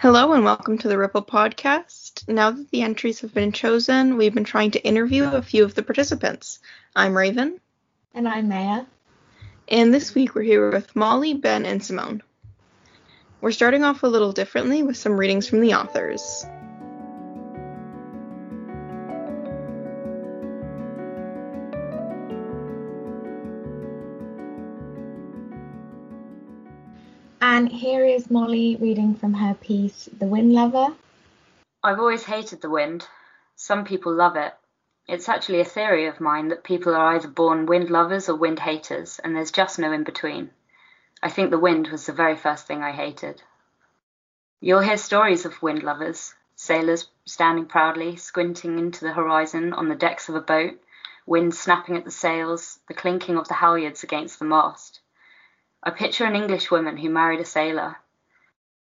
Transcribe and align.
Hello 0.00 0.32
and 0.32 0.46
welcome 0.46 0.78
to 0.78 0.88
the 0.88 0.96
Ripple 0.96 1.22
podcast. 1.22 2.26
Now 2.26 2.52
that 2.52 2.70
the 2.70 2.80
entries 2.80 3.20
have 3.20 3.34
been 3.34 3.52
chosen, 3.52 4.16
we've 4.16 4.32
been 4.32 4.44
trying 4.44 4.70
to 4.70 4.82
interview 4.82 5.24
a 5.24 5.42
few 5.42 5.62
of 5.62 5.74
the 5.74 5.82
participants. 5.82 6.58
I'm 6.96 7.14
Raven. 7.14 7.60
And 8.14 8.26
I'm 8.26 8.48
Maya. 8.48 8.86
And 9.68 9.92
this 9.92 10.14
week 10.14 10.34
we're 10.34 10.40
here 10.40 10.70
with 10.70 10.96
Molly, 10.96 11.34
Ben, 11.34 11.66
and 11.66 11.84
Simone. 11.84 12.22
We're 13.42 13.52
starting 13.52 13.84
off 13.84 14.02
a 14.02 14.06
little 14.06 14.32
differently 14.32 14.82
with 14.82 14.96
some 14.96 15.18
readings 15.18 15.46
from 15.46 15.60
the 15.60 15.74
authors. 15.74 16.46
And 27.60 27.70
here 27.70 28.06
is 28.06 28.30
Molly 28.30 28.76
reading 28.76 29.14
from 29.14 29.34
her 29.34 29.52
piece, 29.52 30.08
The 30.18 30.24
Wind 30.24 30.54
Lover. 30.54 30.94
I've 31.84 31.98
always 31.98 32.24
hated 32.24 32.62
the 32.62 32.70
wind. 32.70 33.06
Some 33.54 33.84
people 33.84 34.14
love 34.14 34.34
it. 34.36 34.54
It's 35.06 35.28
actually 35.28 35.60
a 35.60 35.66
theory 35.66 36.06
of 36.06 36.22
mine 36.22 36.48
that 36.48 36.64
people 36.64 36.94
are 36.94 37.14
either 37.14 37.28
born 37.28 37.66
wind 37.66 37.90
lovers 37.90 38.30
or 38.30 38.36
wind 38.36 38.60
haters, 38.60 39.20
and 39.22 39.36
there's 39.36 39.50
just 39.50 39.78
no 39.78 39.92
in 39.92 40.04
between. 40.04 40.52
I 41.22 41.28
think 41.28 41.50
the 41.50 41.58
wind 41.58 41.88
was 41.88 42.06
the 42.06 42.14
very 42.14 42.34
first 42.34 42.66
thing 42.66 42.82
I 42.82 42.92
hated. 42.92 43.42
You'll 44.62 44.80
hear 44.80 44.96
stories 44.96 45.44
of 45.44 45.60
wind 45.60 45.82
lovers, 45.82 46.34
sailors 46.56 47.10
standing 47.26 47.66
proudly, 47.66 48.16
squinting 48.16 48.78
into 48.78 49.04
the 49.04 49.12
horizon 49.12 49.74
on 49.74 49.90
the 49.90 49.94
decks 49.94 50.30
of 50.30 50.34
a 50.34 50.40
boat, 50.40 50.80
wind 51.26 51.54
snapping 51.54 51.98
at 51.98 52.06
the 52.06 52.10
sails, 52.10 52.78
the 52.88 52.94
clinking 52.94 53.36
of 53.36 53.48
the 53.48 53.54
halyards 53.60 54.02
against 54.02 54.38
the 54.38 54.46
mast. 54.46 55.00
I 55.82 55.90
picture 55.90 56.26
an 56.26 56.36
English 56.36 56.70
woman 56.70 56.98
who 56.98 57.08
married 57.08 57.40
a 57.40 57.44
sailor. 57.44 57.96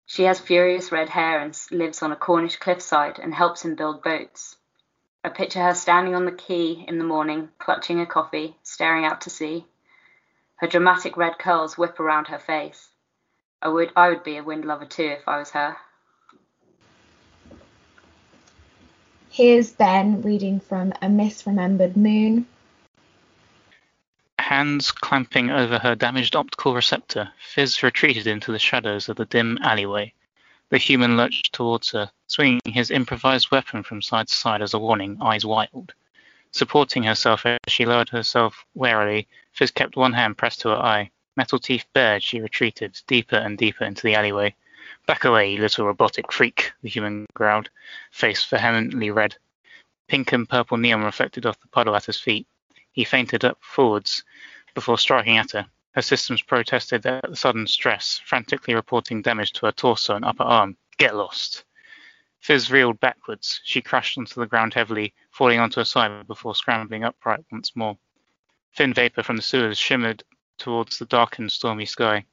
She 0.06 0.24
has 0.24 0.40
furious 0.40 0.90
red 0.90 1.10
hair 1.10 1.38
and 1.38 1.54
lives 1.70 2.02
on 2.02 2.12
a 2.12 2.16
Cornish 2.16 2.56
cliffside 2.56 3.18
and 3.18 3.34
helps 3.34 3.62
him 3.62 3.74
build 3.74 4.02
boats. 4.02 4.56
I 5.22 5.28
picture 5.28 5.62
her 5.62 5.74
standing 5.74 6.14
on 6.14 6.24
the 6.24 6.32
quay 6.32 6.72
in 6.88 6.96
the 6.96 7.04
morning, 7.04 7.50
clutching 7.58 8.00
a 8.00 8.06
coffee, 8.06 8.56
staring 8.62 9.04
out 9.04 9.20
to 9.22 9.30
sea. 9.30 9.66
Her 10.56 10.66
dramatic 10.66 11.18
red 11.18 11.38
curls 11.38 11.76
whip 11.76 12.00
around 12.00 12.28
her 12.28 12.38
face. 12.38 12.88
I 13.60 13.68
would 13.68 13.92
I 13.94 14.08
would 14.08 14.22
be 14.22 14.38
a 14.38 14.42
wind 14.42 14.64
lover 14.64 14.86
too 14.86 15.14
if 15.18 15.28
I 15.28 15.38
was 15.38 15.50
her. 15.50 15.76
Here's 19.28 19.72
Ben 19.72 20.22
reading 20.22 20.58
from 20.58 20.92
A 21.02 21.08
Misremembered 21.08 21.96
Moon 21.96 22.46
hands 24.48 24.90
clamping 24.90 25.50
over 25.50 25.78
her 25.78 25.94
damaged 25.94 26.34
optical 26.34 26.74
receptor, 26.74 27.30
Fizz 27.38 27.82
retreated 27.82 28.26
into 28.26 28.50
the 28.50 28.58
shadows 28.58 29.06
of 29.10 29.16
the 29.16 29.26
dim 29.26 29.58
alleyway. 29.60 30.10
The 30.70 30.78
human 30.78 31.18
lurched 31.18 31.52
towards 31.52 31.90
her, 31.90 32.10
swinging 32.28 32.62
his 32.64 32.90
improvised 32.90 33.50
weapon 33.50 33.82
from 33.82 34.00
side 34.00 34.28
to 34.28 34.34
side 34.34 34.62
as 34.62 34.72
a 34.72 34.78
warning, 34.78 35.18
eyes 35.20 35.44
wild. 35.44 35.92
Supporting 36.50 37.02
herself 37.02 37.44
as 37.44 37.58
she 37.68 37.84
lowered 37.84 38.08
herself 38.08 38.64
warily, 38.72 39.28
Fizz 39.52 39.72
kept 39.72 39.96
one 39.96 40.14
hand 40.14 40.38
pressed 40.38 40.62
to 40.62 40.70
her 40.70 40.76
eye. 40.76 41.10
Metal 41.36 41.58
teeth 41.58 41.84
bared, 41.92 42.22
she 42.22 42.40
retreated, 42.40 42.98
deeper 43.06 43.36
and 43.36 43.58
deeper 43.58 43.84
into 43.84 44.02
the 44.02 44.14
alleyway. 44.14 44.54
Back 45.06 45.26
away, 45.26 45.52
you 45.52 45.60
little 45.60 45.84
robotic 45.84 46.32
freak, 46.32 46.72
the 46.80 46.88
human 46.88 47.26
growled, 47.34 47.68
face 48.10 48.46
vehemently 48.46 49.10
red. 49.10 49.36
Pink 50.06 50.32
and 50.32 50.48
purple 50.48 50.78
neon 50.78 51.04
reflected 51.04 51.44
off 51.44 51.60
the 51.60 51.68
puddle 51.68 51.94
at 51.94 52.06
his 52.06 52.18
feet. 52.18 52.46
He 52.98 53.04
feinted 53.04 53.44
up 53.44 53.58
forwards 53.62 54.24
before 54.74 54.98
striking 54.98 55.36
at 55.36 55.52
her. 55.52 55.68
Her 55.92 56.02
systems 56.02 56.42
protested 56.42 57.06
at 57.06 57.30
the 57.30 57.36
sudden 57.36 57.68
stress, 57.68 58.20
frantically 58.24 58.74
reporting 58.74 59.22
damage 59.22 59.52
to 59.52 59.66
her 59.66 59.70
torso 59.70 60.16
and 60.16 60.24
upper 60.24 60.42
arm. 60.42 60.76
Get 60.96 61.14
lost. 61.14 61.64
Fizz 62.40 62.72
reeled 62.72 62.98
backwards. 62.98 63.60
She 63.62 63.80
crashed 63.80 64.18
onto 64.18 64.40
the 64.40 64.48
ground 64.48 64.74
heavily, 64.74 65.14
falling 65.30 65.60
onto 65.60 65.78
her 65.78 65.84
side 65.84 66.26
before 66.26 66.56
scrambling 66.56 67.04
upright 67.04 67.44
once 67.52 67.76
more. 67.76 67.96
Thin 68.74 68.92
vapor 68.92 69.22
from 69.22 69.36
the 69.36 69.42
sewers 69.42 69.78
shimmered 69.78 70.24
towards 70.56 70.98
the 70.98 71.06
darkened, 71.06 71.52
stormy 71.52 71.86
sky. 71.86 72.26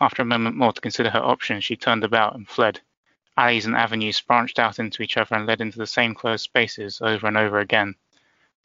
After 0.00 0.22
a 0.22 0.24
moment 0.24 0.56
more 0.56 0.72
to 0.72 0.80
consider 0.80 1.10
her 1.10 1.22
options, 1.22 1.62
she 1.62 1.76
turned 1.76 2.02
about 2.02 2.34
and 2.34 2.48
fled. 2.48 2.80
Alleys 3.36 3.64
and 3.64 3.76
avenues 3.76 4.20
branched 4.20 4.58
out 4.58 4.80
into 4.80 5.04
each 5.04 5.16
other 5.16 5.36
and 5.36 5.46
led 5.46 5.60
into 5.60 5.78
the 5.78 5.86
same 5.86 6.16
closed 6.16 6.42
spaces 6.42 7.00
over 7.00 7.28
and 7.28 7.36
over 7.36 7.60
again. 7.60 7.94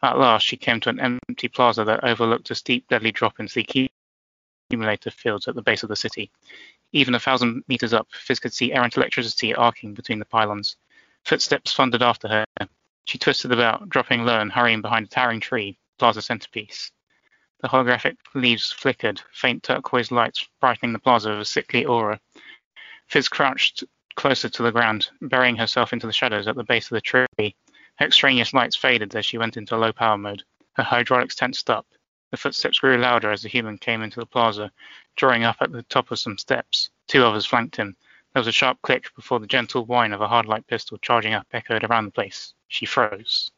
At 0.01 0.17
last 0.19 0.44
she 0.44 0.57
came 0.57 0.79
to 0.81 0.89
an 0.89 1.00
empty 1.00 1.47
plaza 1.47 1.83
that 1.83 2.03
overlooked 2.03 2.51
a 2.51 2.56
steep, 2.56 2.88
deadly 2.88 3.11
drop 3.11 3.39
into 3.39 3.53
the 3.56 3.89
accumulator 4.69 5.11
fields 5.11 5.47
at 5.47 5.56
the 5.56 5.61
base 5.61 5.83
of 5.83 5.89
the 5.89 5.95
city. 5.95 6.31
Even 6.91 7.16
a 7.16 7.19
thousand 7.19 7.63
meters 7.67 7.94
up, 7.94 8.07
Fizz 8.11 8.39
could 8.39 8.53
see 8.53 8.73
errant 8.73 8.97
electricity 8.97 9.53
arcing 9.53 9.94
between 9.94 10.19
the 10.19 10.25
pylons. 10.25 10.78
Footsteps 11.23 11.73
thundered 11.73 12.01
after 12.01 12.28
her. 12.28 12.45
She 13.06 13.17
twisted 13.17 13.51
about, 13.51 13.89
dropping 13.89 14.25
low 14.25 14.39
and 14.39 14.51
hurrying 14.51 14.81
behind 14.81 15.06
a 15.06 15.09
towering 15.09 15.39
tree, 15.39 15.78
plaza 15.97 16.22
centerpiece. 16.22 16.91
The 17.62 17.69
holographic 17.69 18.17
leaves 18.33 18.72
flickered, 18.72 19.22
faint 19.31 19.63
turquoise 19.63 20.12
lights 20.12 20.47
brightening 20.59 20.94
the 20.94 21.00
plaza 21.00 21.29
with 21.31 21.41
a 21.41 21.45
sickly 21.45 21.85
aura. 21.85 22.19
Fizz 23.07 23.27
crouched 23.29 23.83
closer 24.16 24.50
to 24.50 24.63
the 24.63 24.72
ground, 24.72 25.09
burying 25.22 25.56
herself 25.56 25.94
into 25.94 26.07
the 26.07 26.13
shadows 26.13 26.47
at 26.47 26.56
the 26.56 26.63
base 26.63 26.85
of 26.85 26.95
the 26.95 27.01
tree. 27.01 27.56
Extraneous 28.00 28.53
lights 28.53 28.75
faded 28.75 29.16
as 29.16 29.25
she 29.25 29.38
went 29.38 29.56
into 29.56 29.78
low 29.78 29.94
power 29.94 30.17
mode. 30.17 30.44
Her 30.73 30.83
hydraulics 30.83 31.35
tensed 31.35 31.69
up. 31.69 31.88
The 32.31 32.38
footsteps 32.38 32.79
grew 32.79 32.97
louder 32.97 33.31
as 33.31 33.41
the 33.41 33.50
human 33.50 33.78
came 33.78 34.01
into 34.01 34.19
the 34.19 34.25
plaza, 34.25 34.72
drawing 35.16 35.45
up 35.45 35.57
at 35.61 35.72
the 35.72 35.83
top 35.83 36.11
of 36.11 36.19
some 36.19 36.38
steps. 36.38 36.89
Two 37.07 37.23
others 37.23 37.45
flanked 37.45 37.78
him. 37.78 37.95
There 38.33 38.41
was 38.41 38.47
a 38.47 38.51
sharp 38.51 38.81
click 38.81 39.16
before 39.16 39.39
the 39.39 39.47
gentle 39.47 39.85
whine 39.85 40.11
of 40.11 40.19
a 40.19 40.28
hard 40.28 40.45
light 40.45 40.67
pistol 40.67 40.97
charging 40.97 41.33
up 41.33 41.47
echoed 41.53 41.85
around 41.85 42.06
the 42.06 42.11
place. 42.11 42.53
She 42.67 42.85
froze. 42.85 43.50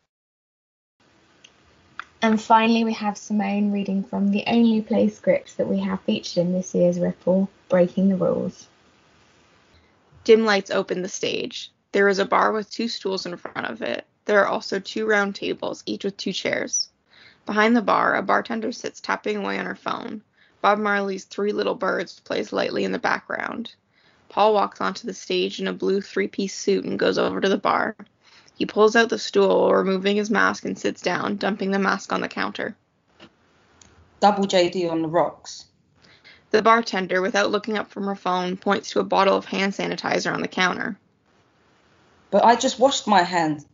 And 2.22 2.40
finally, 2.40 2.84
we 2.84 2.94
have 2.94 3.18
Simone 3.18 3.72
reading 3.72 4.04
from 4.04 4.30
the 4.30 4.44
only 4.46 4.82
play 4.82 5.10
script 5.10 5.58
that 5.58 5.68
we 5.68 5.80
have 5.80 6.02
featured 6.02 6.38
in 6.38 6.54
this 6.54 6.76
year's 6.76 7.00
Ripple, 7.00 7.50
Breaking 7.70 8.10
the 8.10 8.16
Rules. 8.16 8.68
Dim 10.24 10.46
lights 10.46 10.70
open 10.70 11.02
the 11.02 11.10
stage. 11.10 11.72
There 11.92 12.08
is 12.08 12.20
a 12.20 12.26
bar 12.26 12.52
with 12.52 12.70
two 12.70 12.88
stools 12.88 13.26
in 13.26 13.36
front 13.38 13.68
of 13.68 13.82
it. 13.82 14.06
There 14.28 14.42
are 14.42 14.48
also 14.48 14.80
two 14.80 15.06
round 15.06 15.36
tables, 15.36 15.84
each 15.86 16.04
with 16.04 16.18
two 16.18 16.34
chairs. 16.34 16.90
Behind 17.46 17.78
the 17.78 17.82
bar, 17.82 18.14
a 18.14 18.22
bartender 18.22 18.74
sits 18.74 19.00
tapping 19.00 19.38
away 19.38 19.58
on 19.58 19.66
her 19.66 19.74
phone. 19.74 20.22
Bob 20.62 20.80
Marley's 20.80 21.24
Three 21.24 21.54
Little 21.54 21.76
Birds 21.76 22.20
plays 22.20 22.52
lightly 22.52 22.84
in 22.84 22.92
the 22.92 23.00
background. 23.00 23.74
Paul 24.28 24.54
walks 24.54 24.82
onto 24.82 25.08
the 25.08 25.14
stage 25.14 25.62
in 25.62 25.68
a 25.70 25.72
blue 25.72 26.02
three 26.02 26.28
piece 26.28 26.54
suit 26.54 26.84
and 26.84 27.00
goes 27.00 27.18
over 27.18 27.40
to 27.40 27.48
the 27.48 27.58
bar. 27.58 27.96
He 28.54 28.66
pulls 28.66 28.98
out 28.98 29.08
the 29.08 29.18
stool, 29.18 29.74
removing 29.74 30.18
his 30.18 30.30
mask, 30.30 30.66
and 30.66 30.78
sits 30.78 31.02
down, 31.02 31.38
dumping 31.38 31.72
the 31.72 31.80
mask 31.80 32.12
on 32.12 32.20
the 32.20 32.28
counter. 32.28 32.76
Double 34.20 34.46
JD 34.46 34.92
on 34.92 35.04
the 35.04 35.08
rocks. 35.08 35.68
The 36.52 36.62
bartender, 36.62 37.22
without 37.22 37.50
looking 37.50 37.78
up 37.78 37.90
from 37.90 38.04
her 38.08 38.16
phone, 38.16 38.58
points 38.58 38.90
to 38.92 39.00
a 39.00 39.06
bottle 39.06 39.38
of 39.38 39.46
hand 39.46 39.72
sanitizer 39.72 40.34
on 40.34 40.42
the 40.42 40.50
counter. 40.50 41.00
But 42.30 42.44
I 42.44 42.58
just 42.58 42.78
washed 42.78 43.08
my 43.08 43.24
hands. 43.24 43.66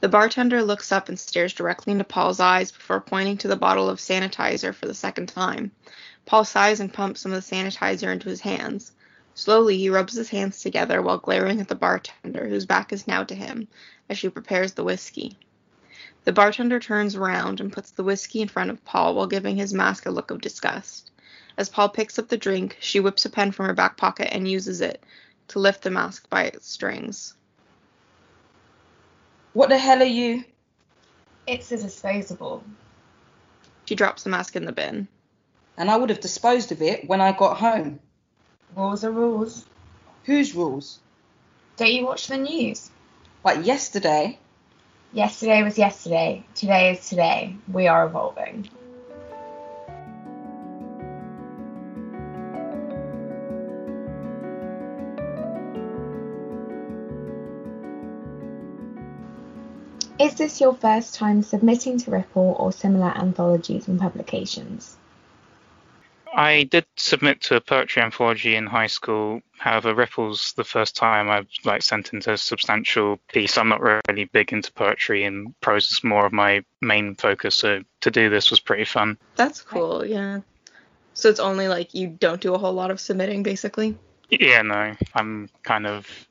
The 0.00 0.08
bartender 0.08 0.62
looks 0.62 0.92
up 0.92 1.08
and 1.08 1.18
stares 1.18 1.52
directly 1.52 1.90
into 1.90 2.04
Paul's 2.04 2.38
eyes 2.38 2.70
before 2.70 3.00
pointing 3.00 3.36
to 3.38 3.48
the 3.48 3.56
bottle 3.56 3.88
of 3.88 3.98
sanitizer 3.98 4.72
for 4.72 4.86
the 4.86 4.94
second 4.94 5.26
time. 5.28 5.72
Paul 6.24 6.44
sighs 6.44 6.78
and 6.78 6.92
pumps 6.92 7.22
some 7.22 7.32
of 7.32 7.44
the 7.44 7.56
sanitizer 7.56 8.12
into 8.12 8.28
his 8.28 8.42
hands. 8.42 8.92
Slowly, 9.34 9.76
he 9.76 9.90
rubs 9.90 10.14
his 10.14 10.28
hands 10.28 10.60
together 10.60 11.02
while 11.02 11.18
glaring 11.18 11.60
at 11.60 11.66
the 11.66 11.74
bartender, 11.74 12.48
whose 12.48 12.64
back 12.64 12.92
is 12.92 13.08
now 13.08 13.24
to 13.24 13.34
him, 13.34 13.66
as 14.08 14.18
she 14.18 14.28
prepares 14.28 14.74
the 14.74 14.84
whiskey. 14.84 15.36
The 16.24 16.32
bartender 16.32 16.78
turns 16.78 17.16
around 17.16 17.60
and 17.60 17.72
puts 17.72 17.90
the 17.90 18.04
whiskey 18.04 18.40
in 18.40 18.46
front 18.48 18.70
of 18.70 18.84
Paul 18.84 19.16
while 19.16 19.26
giving 19.26 19.56
his 19.56 19.74
mask 19.74 20.06
a 20.06 20.10
look 20.12 20.30
of 20.30 20.40
disgust. 20.40 21.10
As 21.56 21.68
Paul 21.68 21.88
picks 21.88 22.20
up 22.20 22.28
the 22.28 22.36
drink, 22.36 22.76
she 22.78 23.00
whips 23.00 23.24
a 23.24 23.30
pen 23.30 23.50
from 23.50 23.66
her 23.66 23.74
back 23.74 23.96
pocket 23.96 24.32
and 24.32 24.48
uses 24.48 24.80
it 24.80 25.02
to 25.48 25.58
lift 25.58 25.82
the 25.82 25.90
mask 25.90 26.30
by 26.30 26.44
its 26.44 26.68
strings. 26.68 27.34
What 29.52 29.68
the 29.68 29.78
hell 29.78 30.02
are 30.02 30.04
you? 30.04 30.44
It's 31.46 31.72
a 31.72 31.76
disposable. 31.76 32.62
She 33.86 33.94
drops 33.94 34.22
the 34.22 34.30
mask 34.30 34.54
in 34.54 34.66
the 34.66 34.72
bin. 34.72 35.08
And 35.76 35.90
I 35.90 35.96
would 35.96 36.10
have 36.10 36.20
disposed 36.20 36.72
of 36.72 36.82
it 36.82 37.08
when 37.08 37.20
I 37.20 37.32
got 37.32 37.56
home. 37.56 38.00
Rules 38.76 39.04
are 39.04 39.10
rules. 39.10 39.64
Whose 40.24 40.54
rules? 40.54 40.98
Don't 41.76 41.92
you 41.92 42.04
watch 42.04 42.26
the 42.26 42.36
news? 42.36 42.90
Like 43.44 43.64
yesterday? 43.64 44.38
Yesterday 45.12 45.62
was 45.62 45.78
yesterday. 45.78 46.44
Today 46.54 46.92
is 46.92 47.08
today. 47.08 47.56
We 47.72 47.86
are 47.86 48.04
evolving. 48.06 48.68
Is 60.18 60.34
this 60.34 60.60
your 60.60 60.74
first 60.74 61.14
time 61.14 61.42
submitting 61.42 61.98
to 61.98 62.10
Ripple 62.10 62.56
or 62.58 62.72
similar 62.72 63.16
anthologies 63.16 63.86
and 63.86 64.00
publications? 64.00 64.96
I 66.34 66.64
did 66.64 66.86
submit 66.96 67.40
to 67.42 67.56
a 67.56 67.60
poetry 67.60 68.02
anthology 68.02 68.54
in 68.54 68.66
high 68.66 68.88
school. 68.88 69.40
However, 69.56 69.94
Ripple's 69.94 70.52
the 70.54 70.64
first 70.64 70.96
time 70.96 71.30
I've 71.30 71.48
like 71.64 71.82
sent 71.82 72.12
into 72.12 72.32
a 72.32 72.36
substantial 72.36 73.18
piece. 73.28 73.56
I'm 73.56 73.68
not 73.68 73.80
really 73.80 74.24
big 74.24 74.52
into 74.52 74.72
poetry, 74.72 75.24
and 75.24 75.58
prose 75.60 75.90
is 75.90 76.04
more 76.04 76.26
of 76.26 76.32
my 76.32 76.64
main 76.80 77.14
focus. 77.14 77.54
So 77.54 77.82
to 78.02 78.10
do 78.10 78.28
this 78.28 78.50
was 78.50 78.60
pretty 78.60 78.84
fun. 78.84 79.18
That's 79.36 79.62
cool, 79.62 80.04
yeah. 80.04 80.40
So 81.14 81.28
it's 81.28 81.40
only 81.40 81.68
like 81.68 81.94
you 81.94 82.08
don't 82.08 82.40
do 82.40 82.54
a 82.54 82.58
whole 82.58 82.74
lot 82.74 82.90
of 82.90 83.00
submitting, 83.00 83.42
basically. 83.42 83.96
Yeah, 84.30 84.62
no, 84.62 84.94
I'm 85.14 85.48
kind 85.62 85.86
of 85.86 86.27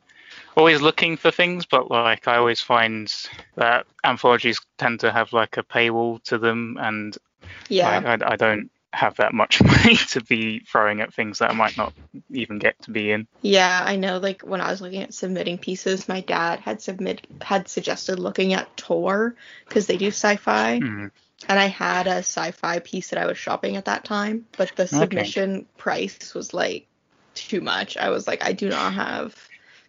always 0.57 0.81
looking 0.81 1.18
for 1.18 1.31
things, 1.31 1.65
but 1.65 1.89
like 1.89 2.27
I 2.27 2.38
always 2.38 2.59
find 2.59 3.12
that 3.56 3.86
anthologies 4.04 4.59
tend 4.77 5.01
to 5.01 5.12
have 5.12 5.31
like 5.31 5.57
a 5.57 5.63
paywall 5.63 6.21
to 6.24 6.38
them, 6.38 6.77
and 6.80 7.15
Yeah. 7.69 8.00
like, 8.00 8.24
I, 8.24 8.33
I 8.33 8.36
don't 8.36 8.69
have 8.94 9.18
that 9.18 9.33
much 9.33 9.62
money 9.63 9.95
to 9.95 10.21
be 10.21 10.59
throwing 10.59 11.01
at 11.01 11.13
things 11.13 11.39
that 11.39 11.51
I 11.51 11.54
might 11.54 11.77
not 11.77 11.94
even 12.31 12.57
get 12.57 12.81
to 12.83 12.92
be 12.92 13.12
in. 13.12 13.27
Yeah, 13.42 13.83
I 13.86 13.95
know. 13.98 14.18
Like 14.18 14.42
when 14.42 14.62
I 14.62 14.71
was 14.71 14.81
looking 14.81 15.04
at 15.04 15.13
submitting 15.13 15.59
pieces, 15.59 16.07
my 16.07 16.21
dad 16.21 16.60
had 16.60 16.81
submit 16.81 17.27
had 17.42 17.68
suggested 17.68 18.18
looking 18.19 18.53
at 18.53 18.75
Tor 18.77 19.36
because 19.68 19.86
they 19.88 19.98
do 19.98 20.07
sci-fi, 20.07 20.80
Hmm. 20.80 21.07
and 21.48 21.60
I 21.60 21.68
had 21.68 22.07
a 22.07 22.18
sci-fi 22.24 22.80
piece 22.80 23.10
that 23.12 23.19
I 23.19 23.27
was 23.27 23.38
shopping 23.38 23.75
at 23.75 23.86
that 23.86 24.06
time, 24.06 24.45
but 24.57 24.75
the 24.75 24.88
submission 24.88 25.68
price 25.77 26.33
was 26.33 26.53
like 26.53 26.88
too 27.36 27.62
much. 27.62 27.98
I 27.98 28.10
was 28.10 28.25
like, 28.27 28.44
I 28.44 28.53
do 28.53 28.69
not 28.69 28.94
have 28.94 29.36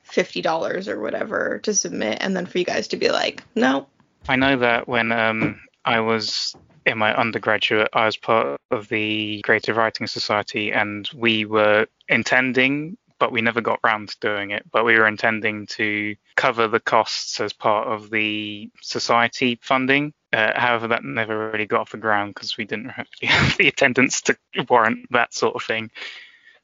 fifty 0.08 0.42
dollars 0.42 0.88
or 0.88 1.00
whatever 1.00 1.60
to 1.62 1.74
submit, 1.74 2.18
and 2.20 2.36
then 2.36 2.46
for 2.46 2.58
you 2.58 2.64
guys 2.64 2.88
to 2.88 2.96
be 2.96 3.10
like, 3.10 3.42
no, 3.54 3.86
I 4.28 4.36
know 4.36 4.56
that 4.58 4.88
when 4.88 5.12
um, 5.12 5.60
I 5.84 6.00
was 6.00 6.54
in 6.84 6.98
my 6.98 7.14
undergraduate, 7.14 7.90
I 7.92 8.06
was 8.06 8.16
part 8.16 8.60
of 8.70 8.88
the 8.88 9.42
Creative 9.42 9.76
Writing 9.76 10.06
Society, 10.06 10.72
and 10.72 11.08
we 11.14 11.44
were 11.44 11.86
intending, 12.08 12.96
but 13.18 13.32
we 13.32 13.42
never 13.42 13.60
got 13.60 13.80
round 13.84 14.08
to 14.08 14.16
doing 14.20 14.50
it. 14.50 14.64
But 14.70 14.84
we 14.84 14.98
were 14.98 15.06
intending 15.06 15.66
to 15.68 16.16
cover 16.36 16.68
the 16.68 16.80
costs 16.80 17.40
as 17.40 17.52
part 17.52 17.88
of 17.88 18.10
the 18.10 18.70
society 18.80 19.58
funding. 19.62 20.14
Uh, 20.32 20.52
however, 20.54 20.88
that 20.88 21.04
never 21.04 21.50
really 21.50 21.66
got 21.66 21.80
off 21.80 21.90
the 21.90 21.98
ground 21.98 22.34
because 22.34 22.56
we 22.56 22.64
didn't 22.64 22.90
have 22.90 23.06
the 23.58 23.68
attendance 23.68 24.22
to 24.22 24.36
warrant 24.68 25.06
that 25.10 25.32
sort 25.34 25.54
of 25.54 25.62
thing. 25.62 25.90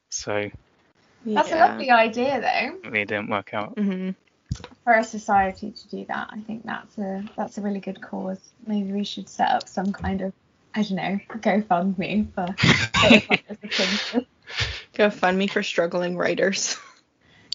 So 0.09 0.49
That's 1.25 1.51
a 1.51 1.55
lovely 1.55 1.89
idea, 1.91 2.41
though, 2.41 2.89
it 2.93 3.07
didn't 3.07 3.29
work 3.29 3.53
out. 3.53 3.77
hmm 3.77 4.11
for 4.85 4.93
a 4.93 5.03
society 5.03 5.71
to 5.71 5.87
do 5.89 6.05
that. 6.05 6.29
I 6.31 6.39
think 6.41 6.63
that's 6.63 6.97
a 6.97 7.23
that's 7.35 7.57
a 7.57 7.61
really 7.61 7.79
good 7.79 8.01
cause. 8.01 8.39
Maybe 8.65 8.93
we 8.93 9.03
should 9.03 9.27
set 9.27 9.49
up 9.49 9.67
some 9.67 9.91
kind 9.91 10.21
of 10.21 10.33
I 10.73 10.83
don't 10.83 10.95
know 10.95 11.19
GoFundMe 11.39 12.27
for 12.33 12.55
yeah, 14.15 14.21
Go 14.93 15.09
fund 15.09 15.37
me 15.37 15.47
for 15.47 15.63
struggling 15.63 16.15
writers. 16.15 16.77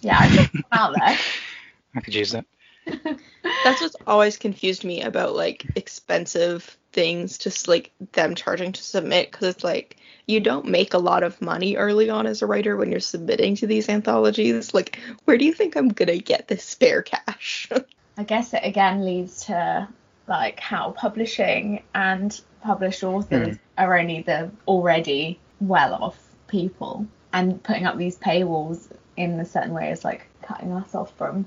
Yeah, 0.03 0.19
I 0.19 0.29
just 0.29 0.55
put 0.55 0.65
out 0.73 0.95
there. 0.95 1.19
I 1.95 2.01
could 2.01 2.15
use 2.15 2.31
that. 2.31 2.47
That's 2.87 3.83
what's 3.83 3.97
always 4.07 4.39
confused 4.39 4.83
me 4.83 5.03
about 5.03 5.35
like 5.35 5.67
expensive 5.77 6.75
things, 6.93 7.39
just 7.39 7.69
like 7.69 7.93
them 8.13 8.35
charging 8.35 8.73
to 8.73 8.83
submit, 8.83 9.31
because 9.31 9.49
it's 9.49 9.65
like 9.65 9.97
you 10.27 10.41
don't 10.41 10.67
make 10.67 10.95
a 10.95 10.99
lot 10.99 11.23
of 11.23 11.41
money 11.41 11.77
early 11.77 12.11
on 12.11 12.27
as 12.27 12.43
a 12.43 12.47
writer 12.47 12.77
when 12.77 12.91
you're 12.91 13.01
submitting 13.01 13.57
to 13.57 13.67
these 13.67 13.89
anthologies. 13.89 14.75
Like, 14.75 14.99
where 15.25 15.39
do 15.39 15.45
you 15.45 15.53
think 15.53 15.77
I'm 15.77 15.89
gonna 15.89 16.19
get 16.19 16.49
this 16.49 16.65
spare 16.65 17.03
cash? 17.03 17.69
I 18.17 18.25
guess 18.25 18.53
it 18.53 18.63
again 18.65 19.05
leads 19.05 19.47
to 19.47 19.89
like 20.27 20.61
how 20.61 20.93
publishing 20.93 21.83
and 21.95 22.41
published 22.63 23.03
authors 23.03 23.57
hmm. 23.57 23.63
are 23.79 23.99
only 23.99 24.23
the 24.23 24.51
already 24.69 25.41
well 25.61 25.95
off 25.95 26.19
people 26.47 27.07
and 27.33 27.63
putting 27.63 27.87
up 27.87 27.97
these 27.97 28.19
paywalls 28.19 28.89
in 29.17 29.39
a 29.41 29.45
certain 29.45 29.73
way 29.73 29.91
is 29.91 30.05
like 30.05 30.27
cutting 30.43 30.73
us 30.73 30.95
off 30.95 31.13
from 31.17 31.47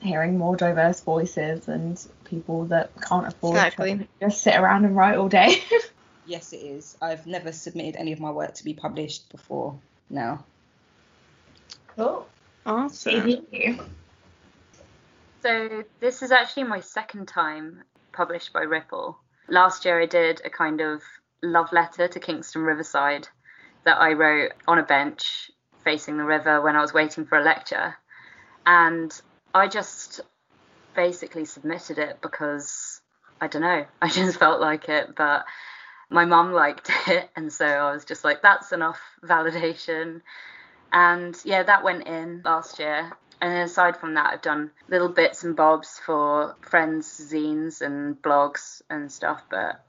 hearing 0.00 0.38
more 0.38 0.56
diverse 0.56 1.00
voices 1.00 1.68
and 1.68 2.06
people 2.28 2.64
that 2.66 2.90
can't 3.00 3.26
afford 3.26 3.56
Exactly. 3.56 3.98
to 3.98 4.08
just 4.20 4.42
sit 4.42 4.54
around 4.56 4.84
and 4.84 4.96
write 4.96 5.16
all 5.16 5.28
day. 5.28 5.62
Yes, 6.26 6.52
it 6.52 6.58
is. 6.58 6.94
I've 7.00 7.26
never 7.26 7.52
submitted 7.52 7.96
any 7.96 8.12
of 8.12 8.20
my 8.20 8.30
work 8.30 8.52
to 8.56 8.64
be 8.64 8.74
published 8.74 9.30
before 9.30 9.78
now. 10.10 10.44
cool. 11.96 12.28
awesome. 12.66 13.46
So 15.42 15.84
this 16.00 16.22
is 16.22 16.30
actually 16.30 16.64
my 16.64 16.80
second 16.80 17.28
time 17.28 17.82
published 18.12 18.52
by 18.52 18.60
Ripple. 18.60 19.16
Last 19.48 19.86
year 19.86 20.02
I 20.02 20.04
did 20.04 20.42
a 20.44 20.50
kind 20.50 20.82
of 20.82 21.02
love 21.42 21.72
letter 21.72 22.08
to 22.08 22.20
Kingston 22.20 22.60
Riverside 22.62 23.26
that 23.84 23.98
I 23.98 24.12
wrote 24.12 24.52
on 24.66 24.78
a 24.78 24.82
bench 24.82 25.50
facing 25.82 26.18
the 26.18 26.24
river 26.24 26.60
when 26.60 26.76
I 26.76 26.82
was 26.82 26.92
waiting 26.92 27.24
for 27.24 27.38
a 27.38 27.42
lecture. 27.42 27.96
And 28.66 29.18
I 29.54 29.66
just 29.66 30.20
basically 30.98 31.44
submitted 31.44 31.96
it 31.96 32.18
because 32.20 33.00
I 33.40 33.46
don't 33.46 33.62
know, 33.62 33.86
I 34.02 34.08
just 34.08 34.36
felt 34.36 34.60
like 34.60 34.88
it, 34.88 35.14
but 35.16 35.44
my 36.10 36.24
mum 36.24 36.52
liked 36.52 36.90
it 37.06 37.30
and 37.36 37.52
so 37.52 37.64
I 37.64 37.92
was 37.92 38.04
just 38.04 38.24
like 38.24 38.42
that's 38.42 38.72
enough 38.72 39.00
validation. 39.22 40.22
And 40.92 41.36
yeah, 41.44 41.62
that 41.62 41.84
went 41.84 42.08
in 42.08 42.42
last 42.44 42.80
year. 42.80 43.12
And 43.40 43.62
aside 43.62 43.96
from 43.96 44.14
that, 44.14 44.32
I've 44.32 44.42
done 44.42 44.72
little 44.88 45.08
bits 45.08 45.44
and 45.44 45.54
bobs 45.54 46.00
for 46.04 46.56
friends' 46.60 47.30
zines 47.32 47.80
and 47.80 48.20
blogs 48.20 48.82
and 48.90 49.12
stuff. 49.12 49.44
But 49.48 49.84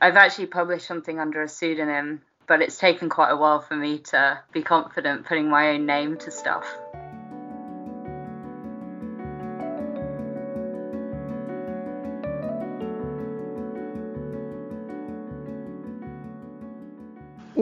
I've 0.00 0.16
actually 0.16 0.46
published 0.46 0.86
something 0.86 1.20
under 1.20 1.42
a 1.42 1.48
pseudonym, 1.48 2.22
but 2.46 2.62
it's 2.62 2.78
taken 2.78 3.10
quite 3.10 3.30
a 3.30 3.36
while 3.36 3.60
for 3.60 3.76
me 3.76 3.98
to 3.98 4.40
be 4.52 4.62
confident 4.62 5.26
putting 5.26 5.50
my 5.50 5.70
own 5.70 5.84
name 5.84 6.16
to 6.18 6.30
stuff. 6.30 6.64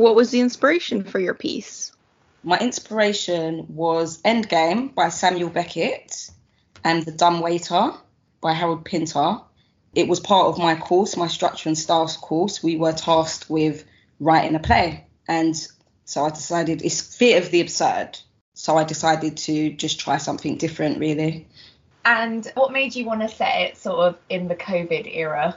What 0.02 0.16
was 0.16 0.32
the 0.32 0.40
inspiration 0.40 1.04
for 1.04 1.20
your 1.20 1.32
piece? 1.32 1.92
My 2.42 2.58
inspiration 2.58 3.66
was 3.68 4.20
Endgame 4.22 4.92
by 4.96 5.10
Samuel 5.10 5.48
Beckett 5.48 6.28
and 6.82 7.04
The 7.04 7.12
Dumb 7.12 7.38
Waiter 7.38 7.92
by 8.40 8.52
Harold 8.52 8.84
Pinter. 8.84 9.38
It 9.94 10.08
was 10.08 10.18
part 10.18 10.48
of 10.48 10.58
my 10.58 10.74
course, 10.74 11.16
my 11.16 11.28
structure 11.28 11.68
and 11.68 11.78
styles 11.78 12.16
course. 12.16 12.64
We 12.64 12.76
were 12.76 12.90
tasked 12.90 13.48
with 13.48 13.84
writing 14.18 14.56
a 14.56 14.58
play. 14.58 15.06
And 15.28 15.54
so 16.04 16.24
I 16.24 16.30
decided 16.30 16.82
it's 16.82 17.16
fear 17.16 17.38
of 17.38 17.52
the 17.52 17.60
absurd. 17.60 18.18
So 18.54 18.76
I 18.76 18.82
decided 18.82 19.36
to 19.36 19.72
just 19.72 20.00
try 20.00 20.16
something 20.16 20.56
different, 20.56 20.98
really. 20.98 21.46
And 22.04 22.44
what 22.56 22.72
made 22.72 22.96
you 22.96 23.04
want 23.04 23.20
to 23.20 23.28
set 23.28 23.60
it 23.60 23.76
sort 23.76 24.00
of 24.00 24.18
in 24.28 24.48
the 24.48 24.56
COVID 24.56 25.08
era? 25.14 25.56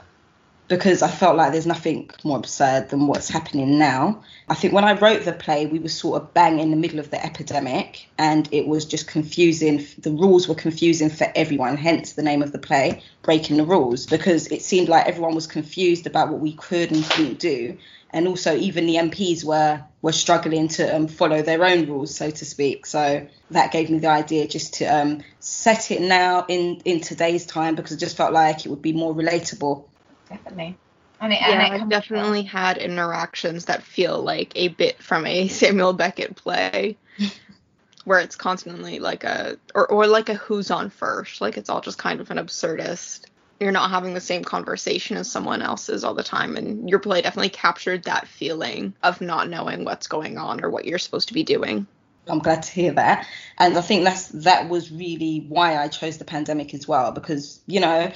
Because 0.68 1.02
I 1.02 1.08
felt 1.08 1.36
like 1.36 1.52
there's 1.52 1.66
nothing 1.66 2.10
more 2.24 2.38
absurd 2.38 2.88
than 2.90 3.06
what's 3.06 3.28
happening 3.28 3.78
now. 3.78 4.24
I 4.48 4.54
think 4.54 4.72
when 4.72 4.84
I 4.84 4.98
wrote 4.98 5.24
the 5.24 5.32
play, 5.32 5.66
we 5.66 5.78
were 5.78 5.88
sort 5.88 6.20
of 6.20 6.34
bang 6.34 6.58
in 6.58 6.70
the 6.70 6.76
middle 6.76 6.98
of 6.98 7.10
the 7.10 7.24
epidemic, 7.24 8.08
and 8.18 8.48
it 8.52 8.66
was 8.66 8.84
just 8.84 9.06
confusing. 9.06 9.86
The 9.98 10.10
rules 10.10 10.48
were 10.48 10.54
confusing 10.54 11.10
for 11.10 11.30
everyone, 11.34 11.76
hence 11.76 12.12
the 12.12 12.22
name 12.22 12.42
of 12.42 12.52
the 12.52 12.58
play, 12.58 13.02
Breaking 13.22 13.56
the 13.56 13.64
Rules, 13.64 14.06
because 14.06 14.48
it 14.48 14.62
seemed 14.62 14.88
like 14.88 15.06
everyone 15.06 15.34
was 15.34 15.46
confused 15.46 16.06
about 16.06 16.30
what 16.30 16.40
we 16.40 16.52
could 16.52 16.90
and 16.90 17.04
couldn't 17.04 17.38
do. 17.38 17.78
And 18.10 18.28
also, 18.28 18.56
even 18.56 18.86
the 18.86 18.96
MPs 18.96 19.44
were 19.44 19.82
were 20.00 20.12
struggling 20.12 20.68
to 20.68 20.94
um, 20.94 21.08
follow 21.08 21.42
their 21.42 21.64
own 21.64 21.86
rules, 21.86 22.14
so 22.14 22.30
to 22.30 22.44
speak. 22.44 22.86
So 22.86 23.26
that 23.50 23.72
gave 23.72 23.90
me 23.90 23.98
the 23.98 24.08
idea 24.08 24.46
just 24.46 24.74
to 24.74 24.84
um, 24.86 25.22
set 25.40 25.90
it 25.90 26.00
now 26.00 26.44
in 26.48 26.80
in 26.84 27.00
today's 27.00 27.44
time 27.46 27.74
because 27.74 27.92
it 27.92 27.98
just 27.98 28.16
felt 28.16 28.32
like 28.32 28.64
it 28.64 28.68
would 28.68 28.82
be 28.82 28.92
more 28.92 29.14
relatable. 29.14 29.84
Definitely. 30.28 30.76
And 31.20 31.32
it, 31.32 31.42
and 31.42 31.52
Yeah, 31.52 31.66
it 31.66 31.72
I've 31.72 31.78
comes 31.80 31.90
definitely 31.90 32.42
had 32.42 32.78
interactions 32.78 33.66
that 33.66 33.82
feel 33.82 34.20
like 34.20 34.52
a 34.54 34.68
bit 34.68 35.02
from 35.02 35.26
a 35.26 35.48
Samuel 35.48 35.92
Beckett 35.92 36.36
play, 36.36 36.96
where 38.04 38.20
it's 38.20 38.36
constantly 38.36 38.98
like 38.98 39.24
a 39.24 39.58
or 39.74 39.86
or 39.86 40.06
like 40.06 40.28
a 40.28 40.34
who's 40.34 40.70
on 40.70 40.90
first, 40.90 41.40
like 41.40 41.56
it's 41.56 41.70
all 41.70 41.80
just 41.80 41.98
kind 41.98 42.20
of 42.20 42.30
an 42.30 42.38
absurdist. 42.38 43.26
You're 43.58 43.72
not 43.72 43.88
having 43.90 44.12
the 44.12 44.20
same 44.20 44.44
conversation 44.44 45.16
as 45.16 45.30
someone 45.30 45.62
else's 45.62 46.04
all 46.04 46.12
the 46.12 46.22
time, 46.22 46.56
and 46.56 46.90
your 46.90 46.98
play 46.98 47.22
definitely 47.22 47.48
captured 47.48 48.04
that 48.04 48.28
feeling 48.28 48.92
of 49.02 49.22
not 49.22 49.48
knowing 49.48 49.84
what's 49.84 50.08
going 50.08 50.36
on 50.36 50.62
or 50.62 50.68
what 50.68 50.84
you're 50.84 50.98
supposed 50.98 51.28
to 51.28 51.34
be 51.34 51.42
doing. 51.42 51.86
I'm 52.28 52.40
glad 52.40 52.64
to 52.64 52.72
hear 52.72 52.92
that. 52.92 53.26
And 53.58 53.78
I 53.78 53.80
think 53.80 54.04
that's 54.04 54.28
that 54.28 54.68
was 54.68 54.90
really 54.92 55.46
why 55.48 55.78
I 55.78 55.88
chose 55.88 56.18
the 56.18 56.24
pandemic 56.24 56.74
as 56.74 56.86
well, 56.86 57.12
because 57.12 57.60
you 57.66 57.80
know, 57.80 58.12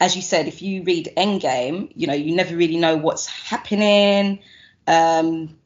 as 0.00 0.14
you 0.14 0.22
said, 0.22 0.46
if 0.46 0.62
you 0.62 0.82
read 0.82 1.12
Endgame, 1.16 1.90
you 1.94 2.06
know, 2.06 2.14
you 2.14 2.34
never 2.34 2.54
really 2.54 2.76
know 2.76 2.96
what's 2.96 3.26
happening. 3.26 4.40
Um, 4.86 5.56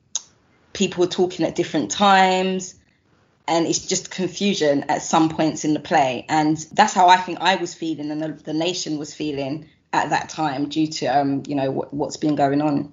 people 0.73 1.05
are 1.05 1.09
talking 1.09 1.45
at 1.45 1.57
different 1.57 1.91
times, 1.91 2.77
and 3.49 3.67
it's 3.67 3.87
just 3.87 4.11
confusion 4.11 4.85
at 4.89 5.03
some 5.03 5.29
points 5.29 5.65
in 5.65 5.75
the 5.75 5.81
play. 5.81 6.27
And 6.29 6.57
that's 6.73 6.93
how 6.93 7.09
I 7.09 7.17
think 7.17 7.39
I 7.41 7.57
was 7.57 7.75
feeling, 7.75 8.11
and 8.11 8.23
the, 8.23 8.29
the 8.29 8.55
nation 8.55 8.99
was 8.99 9.13
feeling 9.13 9.69
at 9.93 10.11
that 10.11 10.29
time 10.29 10.69
due 10.69 10.87
to 10.87 11.07
um, 11.07 11.43
you 11.49 11.57
know 11.57 11.71
what, 11.71 11.93
what's 11.93 12.17
been 12.17 12.37
going 12.37 12.63
on. 12.63 12.93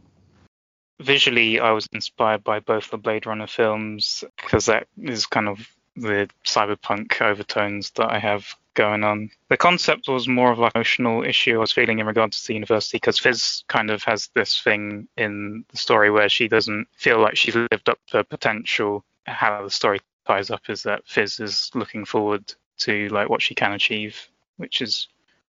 visually, 0.99 1.59
I 1.59 1.71
was 1.71 1.87
inspired 1.93 2.43
by 2.43 2.59
both 2.59 2.89
the 2.89 2.97
Blade 2.97 3.27
Runner 3.27 3.45
films 3.45 4.23
because 4.37 4.65
that 4.65 4.87
is 4.97 5.27
kind 5.27 5.47
of 5.47 5.69
the 5.97 6.29
cyberpunk 6.45 7.21
overtones 7.21 7.91
that 7.91 8.11
I 8.11 8.19
have 8.19 8.55
going 8.75 9.03
on. 9.03 9.31
The 9.49 9.57
concept 9.57 10.07
was 10.07 10.27
more 10.27 10.51
of 10.51 10.59
like 10.59 10.73
an 10.75 10.79
emotional 10.79 11.23
issue 11.23 11.55
I 11.55 11.59
was 11.59 11.71
feeling 11.71 11.99
in 11.99 12.05
regards 12.05 12.41
to 12.41 12.47
the 12.47 12.53
university 12.53 12.97
because 12.97 13.17
Fizz 13.17 13.63
kind 13.67 13.89
of 13.89 14.03
has 14.03 14.29
this 14.35 14.61
thing 14.61 15.07
in 15.17 15.65
the 15.69 15.77
story 15.77 16.11
where 16.11 16.29
she 16.29 16.47
doesn't 16.47 16.87
feel 16.93 17.19
like 17.19 17.35
she's 17.35 17.55
lived 17.55 17.89
up 17.89 17.99
to 18.07 18.17
her 18.17 18.23
potential. 18.23 19.03
How 19.25 19.63
the 19.63 19.71
story 19.71 19.99
ties 20.27 20.51
up 20.51 20.69
is 20.69 20.83
that 20.83 21.07
Fizz 21.07 21.39
is 21.39 21.71
looking 21.73 22.05
forward 22.05 22.53
to 22.79 23.09
like 23.09 23.29
what 23.29 23.41
she 23.41 23.55
can 23.55 23.73
achieve, 23.73 24.29
which 24.57 24.81
is 24.81 25.07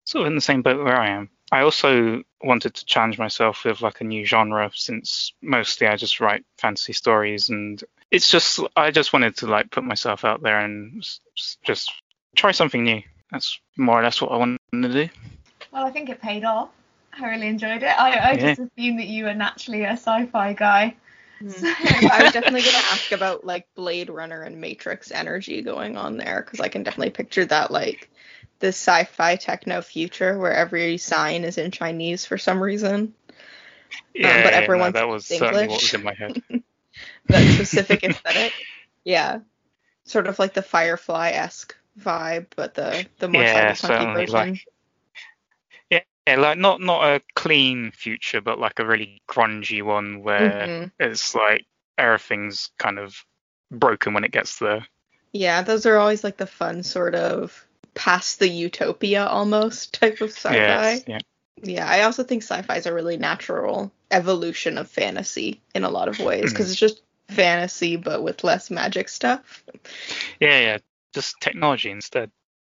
sort 0.05 0.21
of 0.21 0.27
in 0.27 0.35
the 0.35 0.41
same 0.41 0.61
boat 0.61 0.83
where 0.83 0.99
I 0.99 1.09
am. 1.09 1.29
I 1.51 1.61
also 1.61 2.23
wanted 2.41 2.75
to 2.75 2.85
challenge 2.85 3.17
myself 3.17 3.65
with 3.65 3.81
like 3.81 4.01
a 4.01 4.05
new 4.05 4.23
genre 4.23 4.71
since 4.73 5.33
mostly 5.41 5.87
I 5.87 5.97
just 5.97 6.21
write 6.21 6.45
fantasy 6.57 6.93
stories 6.93 7.49
and 7.49 7.83
it's 8.11 8.29
just 8.29 8.59
I 8.75 8.91
just 8.91 9.13
wanted 9.13 9.37
to 9.37 9.47
like 9.47 9.71
put 9.71 9.83
myself 9.83 10.25
out 10.25 10.41
there 10.41 10.59
and 10.59 11.03
just 11.63 11.91
try 12.35 12.51
something 12.51 12.83
new. 12.83 13.01
That's 13.31 13.59
more 13.77 13.99
or 13.99 14.03
less 14.03 14.21
what 14.21 14.31
I 14.31 14.37
wanted 14.37 14.59
to 14.73 14.89
do. 14.89 15.09
Well, 15.71 15.85
I 15.85 15.91
think 15.91 16.09
it 16.09 16.21
paid 16.21 16.43
off. 16.43 16.69
I 17.19 17.27
really 17.27 17.47
enjoyed 17.47 17.83
it. 17.83 17.85
I, 17.85 18.11
I 18.11 18.31
yeah. 18.31 18.55
just 18.55 18.61
assumed 18.61 18.99
that 18.99 19.07
you 19.07 19.25
were 19.25 19.33
naturally 19.33 19.83
a 19.83 19.91
sci-fi 19.91 20.53
guy. 20.53 20.95
Mm. 21.41 21.63
I 22.11 22.23
was 22.23 22.33
definitely 22.33 22.61
going 22.61 22.73
to 22.73 22.91
ask 22.91 23.11
about 23.11 23.45
like 23.45 23.67
Blade 23.75 24.09
Runner 24.09 24.41
and 24.41 24.59
Matrix 24.59 25.11
energy 25.11 25.61
going 25.61 25.97
on 25.97 26.17
there 26.17 26.41
because 26.43 26.59
I 26.59 26.69
can 26.69 26.83
definitely 26.83 27.11
picture 27.11 27.45
that 27.45 27.71
like 27.71 28.09
the 28.59 28.67
sci-fi 28.67 29.35
techno 29.35 29.81
future 29.81 30.37
where 30.37 30.53
every 30.53 30.97
sign 30.97 31.43
is 31.43 31.57
in 31.57 31.71
Chinese 31.71 32.25
for 32.25 32.37
some 32.37 32.61
reason. 32.61 33.13
Yeah, 34.13 34.37
um, 34.37 34.43
but 34.43 34.53
everyone's 34.53 34.93
no, 34.93 34.99
that 34.99 35.07
was 35.07 35.29
English. 35.31 35.49
certainly 35.49 35.67
what 35.67 35.81
was 35.81 35.93
in 35.93 36.03
my 36.03 36.13
head. 36.13 36.43
that 37.29 37.53
specific 37.53 38.03
aesthetic. 38.03 38.53
Yeah, 39.03 39.39
sort 40.03 40.27
of 40.27 40.39
like 40.39 40.53
the 40.53 40.61
Firefly 40.61 41.29
esque 41.29 41.75
vibe, 41.99 42.47
but 42.55 42.73
the 42.75 43.05
the 43.19 43.27
more 43.27 43.41
yeah, 43.41 43.71
cyberpunky 43.71 44.15
version. 44.15 44.33
Like, 44.33 44.65
yeah, 45.89 45.99
yeah, 46.27 46.35
like 46.35 46.57
not 46.57 46.81
not 46.81 47.03
a 47.03 47.21
clean 47.35 47.91
future, 47.91 48.41
but 48.41 48.59
like 48.59 48.79
a 48.79 48.85
really 48.85 49.21
grungy 49.27 49.81
one 49.81 50.21
where 50.23 50.51
mm-hmm. 50.51 50.87
it's 50.99 51.33
like 51.33 51.65
everything's 51.97 52.71
kind 52.77 52.99
of 52.99 53.23
broken 53.71 54.13
when 54.13 54.23
it 54.23 54.31
gets 54.31 54.59
there. 54.59 54.85
Yeah, 55.31 55.61
those 55.61 55.85
are 55.85 55.97
always 55.97 56.23
like 56.23 56.37
the 56.37 56.47
fun 56.47 56.83
sort 56.83 57.15
of 57.15 57.65
past 57.93 58.39
the 58.39 58.47
utopia 58.47 59.25
almost 59.25 59.93
type 59.93 60.21
of 60.21 60.31
sci-fi. 60.31 60.55
Yes, 60.55 61.03
yeah. 61.07 61.19
Yeah, 61.61 61.89
I 61.89 62.03
also 62.03 62.23
think 62.23 62.41
sci-fi 62.41 62.77
is 62.77 62.85
a 62.85 62.93
really 62.93 63.17
natural 63.17 63.91
evolution 64.11 64.77
of 64.77 64.89
fantasy 64.89 65.61
in 65.75 65.83
a 65.83 65.89
lot 65.89 66.07
of 66.07 66.19
ways 66.19 66.51
because 66.51 66.67
mm. 66.67 66.71
it's 66.71 66.79
just 66.79 67.01
fantasy 67.29 67.95
but 67.95 68.23
with 68.23 68.43
less 68.43 68.69
magic 68.69 69.09
stuff. 69.09 69.63
Yeah, 70.39 70.59
yeah, 70.59 70.77
just 71.13 71.35
technology 71.41 71.91
instead. 71.91 72.31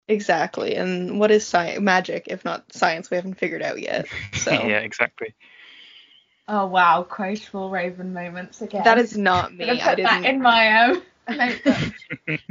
Exactly. 0.07 0.75
And 0.75 1.19
what 1.19 1.31
is 1.31 1.45
science 1.45 1.79
magic 1.79 2.25
if 2.27 2.43
not 2.43 2.71
science 2.73 3.09
we 3.09 3.15
haven't 3.15 3.35
figured 3.35 3.61
out 3.61 3.81
yet. 3.81 4.07
So 4.33 4.51
Yeah, 4.67 4.79
exactly. 4.79 5.33
Oh 6.47 6.65
wow, 6.65 7.03
quote 7.03 7.39
quotable 7.39 7.69
Raven 7.69 8.13
moments 8.13 8.61
again. 8.61 8.83
That 8.83 8.97
is 8.97 9.17
not 9.17 9.53
me. 9.57 9.81
I 9.81 9.95
didn't 9.95 10.25
in 10.25 10.41
my 10.41 10.85
own. 10.87 11.01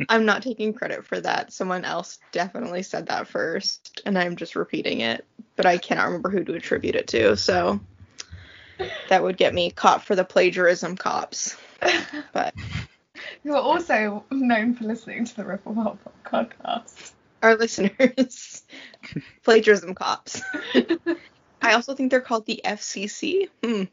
I'm 0.08 0.24
not 0.24 0.42
taking 0.42 0.72
credit 0.72 1.04
for 1.04 1.20
that. 1.20 1.52
Someone 1.52 1.84
else 1.84 2.18
definitely 2.32 2.82
said 2.82 3.06
that 3.06 3.28
first, 3.28 4.00
and 4.06 4.18
I'm 4.18 4.36
just 4.36 4.56
repeating 4.56 5.00
it, 5.00 5.26
but 5.56 5.66
I 5.66 5.76
cannot 5.76 6.06
remember 6.06 6.30
who 6.30 6.42
to 6.44 6.54
attribute 6.54 6.96
it 6.96 7.08
to, 7.08 7.36
so 7.36 7.80
that 9.08 9.22
would 9.22 9.36
get 9.36 9.52
me 9.52 9.70
caught 9.70 10.04
for 10.04 10.16
the 10.16 10.24
plagiarism 10.24 10.96
cops. 10.96 11.56
But 12.32 12.54
you 13.44 13.54
are 13.54 13.60
also 13.60 14.24
known 14.30 14.74
for 14.74 14.84
listening 14.84 15.24
to 15.24 15.36
the 15.36 15.44
Ripple 15.44 15.74
Wild 15.74 15.98
podcast. 16.24 17.12
Our 17.42 17.56
listeners, 17.56 18.62
plagiarism 19.42 19.94
cops. 19.94 20.40
I 21.62 21.74
also 21.74 21.94
think 21.94 22.10
they're 22.10 22.20
called 22.20 22.46
the 22.46 22.60
FCC. 22.64 23.48
Hmm. 23.62 23.84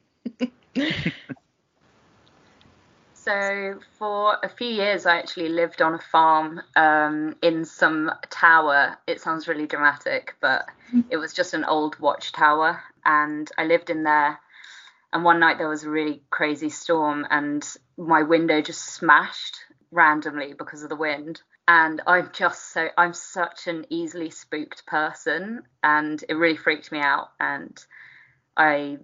So 3.13 3.79
for 3.97 4.37
a 4.41 4.49
few 4.49 4.67
years, 4.67 5.05
I 5.05 5.17
actually 5.17 5.49
lived 5.49 5.81
on 5.81 5.93
a 5.93 5.99
farm 5.99 6.61
um, 6.75 7.35
in 7.43 7.65
some 7.65 8.11
tower. 8.29 8.97
It 9.07 9.21
sounds 9.21 9.47
really 9.47 9.67
dramatic, 9.67 10.35
but 10.41 10.65
it 11.09 11.17
was 11.17 11.33
just 11.33 11.53
an 11.53 11.63
old 11.63 11.99
watchtower, 11.99 12.81
and 13.05 13.47
I 13.57 13.65
lived 13.65 13.89
in 13.89 14.03
there. 14.03 14.39
And 15.11 15.23
one 15.23 15.39
night 15.39 15.57
there 15.57 15.69
was 15.69 15.83
a 15.83 15.89
really 15.89 16.21
crazy 16.29 16.69
storm, 16.69 17.25
and 17.29 17.65
my 17.97 18.23
window 18.23 18.61
just 18.61 18.85
smashed 18.85 19.57
randomly 19.91 20.53
because 20.53 20.83
of 20.83 20.89
the 20.89 20.95
wind. 20.95 21.41
And 21.67 22.01
I'm 22.07 22.29
just 22.33 22.71
so 22.73 22.89
I'm 22.97 23.13
such 23.13 23.67
an 23.67 23.85
easily 23.89 24.29
spooked 24.29 24.85
person, 24.85 25.63
and 25.83 26.23
it 26.27 26.35
really 26.35 26.57
freaked 26.57 26.91
me 26.91 26.99
out. 26.99 27.29
And 27.39 27.79
I 28.55 28.97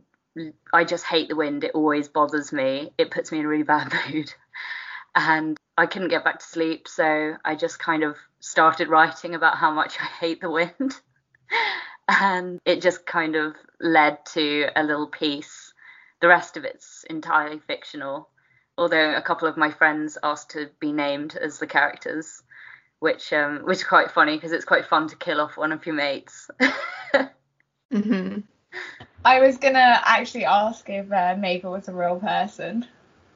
I 0.73 0.83
just 0.83 1.05
hate 1.05 1.29
the 1.29 1.35
wind. 1.35 1.63
It 1.63 1.71
always 1.73 2.07
bothers 2.07 2.51
me. 2.51 2.91
It 2.97 3.11
puts 3.11 3.31
me 3.31 3.39
in 3.39 3.45
a 3.45 3.47
really 3.47 3.63
bad 3.63 3.91
mood. 4.09 4.33
And 5.15 5.57
I 5.77 5.85
couldn't 5.85 6.09
get 6.09 6.23
back 6.23 6.39
to 6.39 6.45
sleep, 6.45 6.87
so 6.87 7.35
I 7.43 7.55
just 7.55 7.79
kind 7.79 8.03
of 8.03 8.17
started 8.39 8.89
writing 8.89 9.33
about 9.33 9.57
how 9.57 9.71
much 9.71 9.97
I 9.99 10.05
hate 10.05 10.41
the 10.41 10.51
wind. 10.51 10.99
and 12.07 12.59
it 12.65 12.81
just 12.81 13.05
kind 13.05 13.35
of 13.35 13.55
led 13.79 14.25
to 14.33 14.67
a 14.75 14.83
little 14.83 15.07
piece. 15.07 15.64
The 16.25 16.29
rest 16.29 16.57
of 16.57 16.65
it's 16.65 17.05
entirely 17.07 17.59
fictional, 17.59 18.29
although 18.79 19.15
a 19.15 19.21
couple 19.21 19.47
of 19.47 19.57
my 19.57 19.69
friends 19.69 20.17
asked 20.23 20.49
to 20.53 20.71
be 20.79 20.91
named 20.91 21.37
as 21.39 21.59
the 21.59 21.67
characters, 21.67 22.41
which 22.97 23.31
um, 23.31 23.59
which 23.59 23.77
is 23.77 23.83
quite 23.83 24.09
funny 24.09 24.35
because 24.35 24.51
it's 24.51 24.65
quite 24.65 24.87
fun 24.87 25.07
to 25.09 25.15
kill 25.17 25.39
off 25.39 25.55
one 25.55 25.71
of 25.71 25.85
your 25.85 25.93
mates. 25.93 26.49
mm-hmm. 27.93 28.39
I 29.23 29.39
was 29.39 29.57
gonna 29.57 30.01
actually 30.03 30.45
ask 30.45 30.89
if 30.89 31.11
uh, 31.11 31.35
Mabel 31.37 31.73
was 31.73 31.89
a 31.89 31.93
real 31.93 32.19
person. 32.19 32.87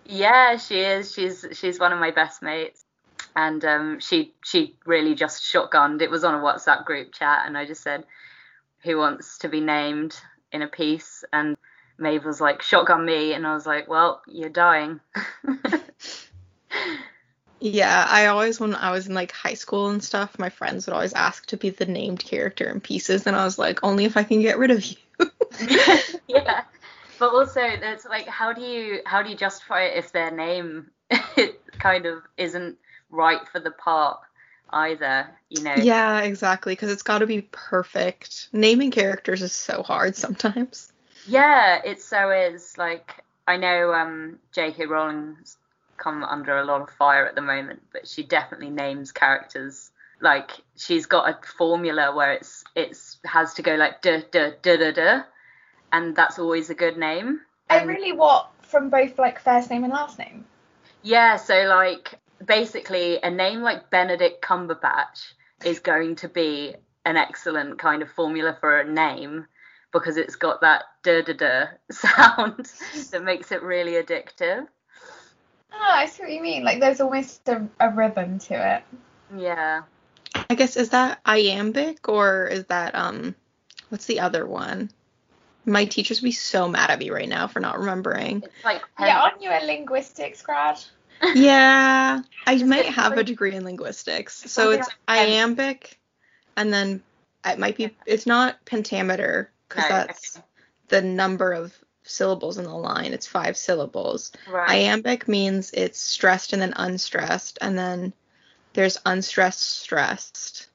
Yeah, 0.08 0.58
she 0.58 0.80
is. 0.80 1.14
She's 1.14 1.46
she's 1.52 1.80
one 1.80 1.94
of 1.94 2.00
my 2.00 2.10
best 2.10 2.42
mates, 2.42 2.84
and 3.36 3.64
um, 3.66 4.00
she 4.00 4.34
she 4.44 4.78
really 4.88 5.14
just 5.14 5.44
shotgunned. 5.44 6.02
It 6.02 6.10
was 6.10 6.24
on 6.24 6.34
a 6.34 6.44
WhatsApp 6.44 6.86
group 6.86 7.14
chat, 7.14 7.44
and 7.46 7.56
I 7.56 7.68
just 7.68 7.84
said, 7.84 8.04
"Who 8.82 8.98
wants 8.98 9.38
to 9.38 9.48
be 9.48 9.62
named 9.62 10.20
in 10.52 10.64
a 10.64 10.68
piece?" 10.68 11.24
And 11.32 11.56
Maeve 12.00 12.26
was 12.26 12.42
like, 12.42 12.62
"Shotgun 12.62 13.06
me," 13.06 13.34
and 13.34 13.46
I 13.46 13.54
was 13.54 13.66
like, 13.66 13.88
"Well, 13.88 14.22
you're 14.28 14.50
dying." 14.50 15.00
yeah, 17.60 18.06
I 18.10 18.28
always 18.28 18.60
when 18.60 18.76
I 18.76 18.92
was 18.92 19.08
in 19.08 19.14
like 19.14 19.32
high 19.32 19.54
school 19.54 19.90
and 19.90 20.04
stuff, 20.04 20.40
my 20.40 20.50
friends 20.50 20.88
would 20.88 20.94
always 20.94 21.14
ask 21.14 21.46
to 21.48 21.58
be 21.58 21.70
the 21.70 21.86
named 21.86 22.20
character 22.20 22.70
in 22.70 22.80
pieces, 22.82 23.28
and 23.28 23.36
I 23.36 23.44
was 23.46 23.60
like, 23.60 23.84
"Only 23.84 24.06
if 24.06 24.18
I 24.18 24.24
can 24.24 24.42
get 24.42 24.58
rid 24.58 24.72
of 24.72 24.84
you." 24.86 24.96
yeah 26.28 26.64
but 27.20 27.34
also 27.34 27.62
that's 27.80 28.06
like 28.06 28.28
how 28.28 28.54
do 28.54 28.62
you 28.62 29.02
how 29.06 29.22
do 29.22 29.30
you 29.30 29.36
justify 29.36 29.84
it 29.84 29.98
if 29.98 30.12
their 30.12 30.32
name 30.32 30.90
kind 31.80 32.06
of 32.06 32.24
isn't 32.38 32.78
right 33.12 33.48
for 33.52 33.60
the 33.60 33.72
part 33.72 34.20
either 34.72 35.30
you 35.50 35.62
know 35.62 35.76
yeah 35.76 36.22
exactly 36.22 36.74
because 36.74 36.92
it's 36.92 37.04
got 37.04 37.20
to 37.20 37.28
be 37.28 37.42
perfect 37.52 38.48
naming 38.54 38.92
characters 38.92 39.42
is 39.42 39.52
so 39.52 39.84
hard 39.84 40.16
sometimes 40.16 40.92
yeah 41.30 41.82
it 41.84 42.02
so 42.02 42.32
is 42.32 42.78
like 42.78 43.24
i 43.48 43.58
know 43.58 43.94
um 43.94 44.40
j.k 44.52 44.86
rowling's 44.86 45.58
come 45.98 46.24
under 46.24 46.58
a 46.58 46.66
lot 46.66 46.82
of 46.82 46.90
fire 46.90 47.26
at 47.26 47.36
the 47.36 47.42
moment 47.42 47.82
but 47.92 48.08
she 48.08 48.24
definitely 48.24 48.70
names 48.70 49.12
characters 49.12 49.92
like 50.22 50.52
she's 50.76 51.06
got 51.06 51.30
a 51.30 51.48
formula 51.48 52.16
where 52.16 52.34
it's 52.34 52.64
it's 52.76 53.18
has 53.26 53.54
to 53.56 53.62
go 53.62 53.76
like 53.76 54.02
da 54.02 54.22
da 54.32 54.52
da 54.62 54.78
da 54.78 54.92
da, 54.92 55.22
and 55.92 56.16
that's 56.16 56.40
always 56.40 56.70
a 56.70 56.76
good 56.76 56.98
name. 56.98 57.42
And 57.70 57.88
really 57.88 58.12
what 58.12 58.50
from 58.62 58.90
both 58.90 59.18
like 59.18 59.40
first 59.40 59.70
name 59.70 59.84
and 59.84 59.94
last 59.94 60.20
name? 60.20 60.46
Yeah, 61.04 61.38
so 61.38 61.64
like 61.64 62.20
basically 62.46 63.20
a 63.22 63.30
name 63.30 63.62
like 63.62 63.90
Benedict 63.90 64.44
Cumberbatch 64.44 65.34
is 65.64 65.80
going 65.80 66.16
to 66.18 66.30
be 66.30 66.76
an 67.06 67.16
excellent 67.16 67.80
kind 67.80 68.02
of 68.02 68.12
formula 68.12 68.58
for 68.60 68.80
a 68.80 68.90
name 68.90 69.46
because 69.92 70.18
it's 70.18 70.36
got 70.36 70.62
that 70.62 70.84
da 71.04 71.22
da 71.22 71.34
da 71.34 71.66
sound 71.92 72.72
that 73.12 73.24
makes 73.24 73.52
it 73.52 73.62
really 73.64 73.94
addictive. 73.94 74.68
Oh, 75.72 75.78
I 75.92 76.08
see 76.08 76.24
what 76.24 76.32
you 76.32 76.42
mean. 76.42 76.64
Like 76.64 76.80
there's 76.80 77.02
almost 77.02 77.48
a, 77.48 77.68
a 77.80 77.90
rhythm 77.90 78.40
to 78.40 78.76
it. 78.76 78.84
Yeah. 79.38 79.84
I 80.50 80.56
guess 80.56 80.78
is 80.78 80.90
that 80.90 81.20
iambic 81.26 82.08
or 82.10 82.48
is 82.48 82.66
that 82.66 82.96
um 82.96 83.36
what's 83.90 84.06
the 84.06 84.20
other 84.20 84.46
one? 84.46 84.92
My 85.66 85.86
teachers 85.86 86.22
would 86.22 86.28
be 86.28 86.32
so 86.32 86.68
mad 86.68 86.90
at 86.90 87.00
me 87.00 87.10
right 87.10 87.30
now 87.30 87.48
for 87.48 87.60
not 87.60 87.80
remembering. 87.80 88.44
It's 88.44 88.66
like 88.66 88.82
yeah, 89.00 89.22
aren't 89.22 89.42
you 89.42 89.50
a 89.50 89.66
linguistics 89.66 90.42
grad? 90.42 90.80
yeah, 91.36 92.22
I 92.46 92.64
might 92.64 92.86
have 92.86 93.18
a 93.18 93.24
degree 93.24 93.54
in 93.54 93.66
linguistics. 93.66 94.50
So 94.52 94.72
it's 94.72 94.90
iambic, 95.08 96.00
and 96.56 96.72
then 96.72 97.04
it 97.46 97.60
might 97.60 97.76
be. 97.76 97.96
It's 98.06 98.26
not 98.26 98.64
pentameter 98.66 99.52
because 99.70 99.84
no, 99.84 99.90
that's 99.90 100.38
okay. 100.38 100.46
the 100.90 101.02
number 101.02 101.54
of 101.54 101.74
syllables 102.04 102.58
in 102.58 102.66
the 102.66 102.76
line. 102.76 103.14
It's 103.14 103.28
five 103.28 103.56
syllables. 103.56 104.32
Right. 104.50 104.70
Iambic 104.70 105.28
means 105.28 105.72
it's 105.72 106.00
stressed 106.02 106.54
and 106.54 106.62
then 106.62 106.74
unstressed, 106.76 107.60
and 107.62 107.78
then 107.78 108.14
there's 108.74 108.98
unstressed, 109.06 109.62
stressed. 109.62 110.68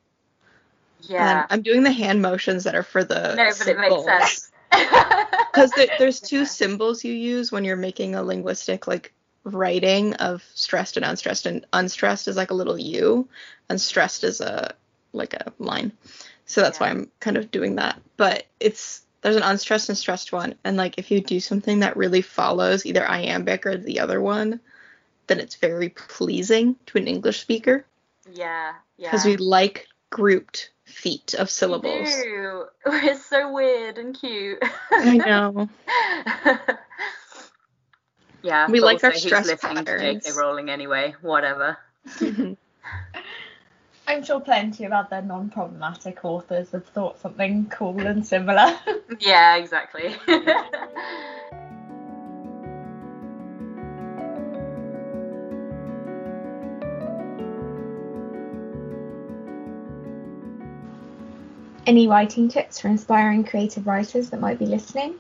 And 1.01 1.11
yeah. 1.11 1.47
I'm 1.51 1.63
doing 1.63 1.83
the 1.83 1.93
hand 1.93 2.23
motions 2.23 2.65
that 2.65 2.75
are 2.75 2.83
for 2.83 3.05
the 3.05 3.35
No, 3.35 3.51
but 3.59 3.69
it 3.69 3.79
makes 3.79 3.95
symbols. 3.95 4.05
sense. 4.07 4.51
Because 5.53 5.71
there's 5.99 6.19
two 6.21 6.45
symbols 6.45 7.05
you 7.05 7.13
use 7.13 7.53
when 7.53 7.65
you're 7.65 7.77
making 7.77 8.17
a 8.17 8.23
linguistic 8.25 8.89
like 8.89 9.13
writing 9.45 10.15
of 10.15 10.43
stressed 10.55 10.97
and 10.97 11.07
unstressed, 11.07 11.47
and 11.47 11.65
unstressed 11.73 12.27
is 12.27 12.37
like 12.37 12.51
a 12.51 12.55
little 12.55 12.77
U, 12.77 13.29
and 13.69 13.81
stressed 13.81 14.25
is 14.25 14.41
a 14.41 14.75
like 15.13 15.35
a 15.35 15.53
line. 15.59 15.93
So 16.47 16.61
that's 16.61 16.79
why 16.79 16.89
I'm 16.89 17.11
kind 17.21 17.37
of 17.37 17.51
doing 17.51 17.77
that. 17.77 18.01
But 18.17 18.47
it's 18.61 19.03
there's 19.23 19.37
an 19.37 19.43
unstressed 19.43 19.89
and 19.89 19.97
stressed 19.97 20.33
one, 20.33 20.55
and 20.65 20.77
like 20.77 20.99
if 20.99 21.11
you 21.11 21.21
do 21.21 21.41
something 21.41 21.81
that 21.81 21.97
really 21.97 22.23
follows 22.23 22.85
either 22.85 23.07
iambic 23.07 23.65
or 23.65 23.77
the 23.77 24.01
other 24.01 24.21
one, 24.21 24.61
then 25.27 25.41
it's 25.41 25.57
very 25.57 25.89
pleasing 25.89 26.77
to 26.87 26.99
an 26.99 27.07
English 27.07 27.41
speaker 27.41 27.87
Yeah, 28.33 28.75
yeah. 28.99 29.11
because 29.11 29.25
we 29.25 29.37
like 29.37 29.87
grouped 30.11 30.71
feet 30.85 31.35
of 31.35 31.51
syllables. 31.51 32.09
We 32.09 32.23
do. 32.23 32.65
It's 32.87 33.25
so 33.27 33.53
weird 33.53 33.99
and 33.99 34.19
cute. 34.19 34.63
I 34.93 35.17
know. 35.17 35.69
yeah. 38.43 38.71
We 38.71 38.81
like 38.81 39.03
our 39.03 39.15
stress 39.15 39.49
J.K. 39.49 39.57
patterns. 39.75 40.37
Rowling 40.37 40.71
anyway. 40.71 41.15
Whatever. 41.21 41.79
Mm-hmm. 42.19 42.53
I'm 44.07 44.23
sure 44.23 44.41
plenty 44.41 44.85
of 44.85 44.93
other 44.93 45.23
non-problematic 45.23 46.25
authors 46.25 46.71
have 46.73 46.87
thought 46.87 47.21
something 47.21 47.67
cool 47.71 48.07
and 48.07 48.27
similar. 48.27 48.79
Yeah, 49.21 49.57
exactly. 49.57 50.17
Any 61.87 62.09
writing 62.09 62.49
tips 62.49 62.81
for 62.81 62.89
inspiring 62.89 63.45
creative 63.45 63.87
writers 63.87 64.31
that 64.31 64.41
might 64.41 64.59
be 64.59 64.67
listening? 64.67 65.15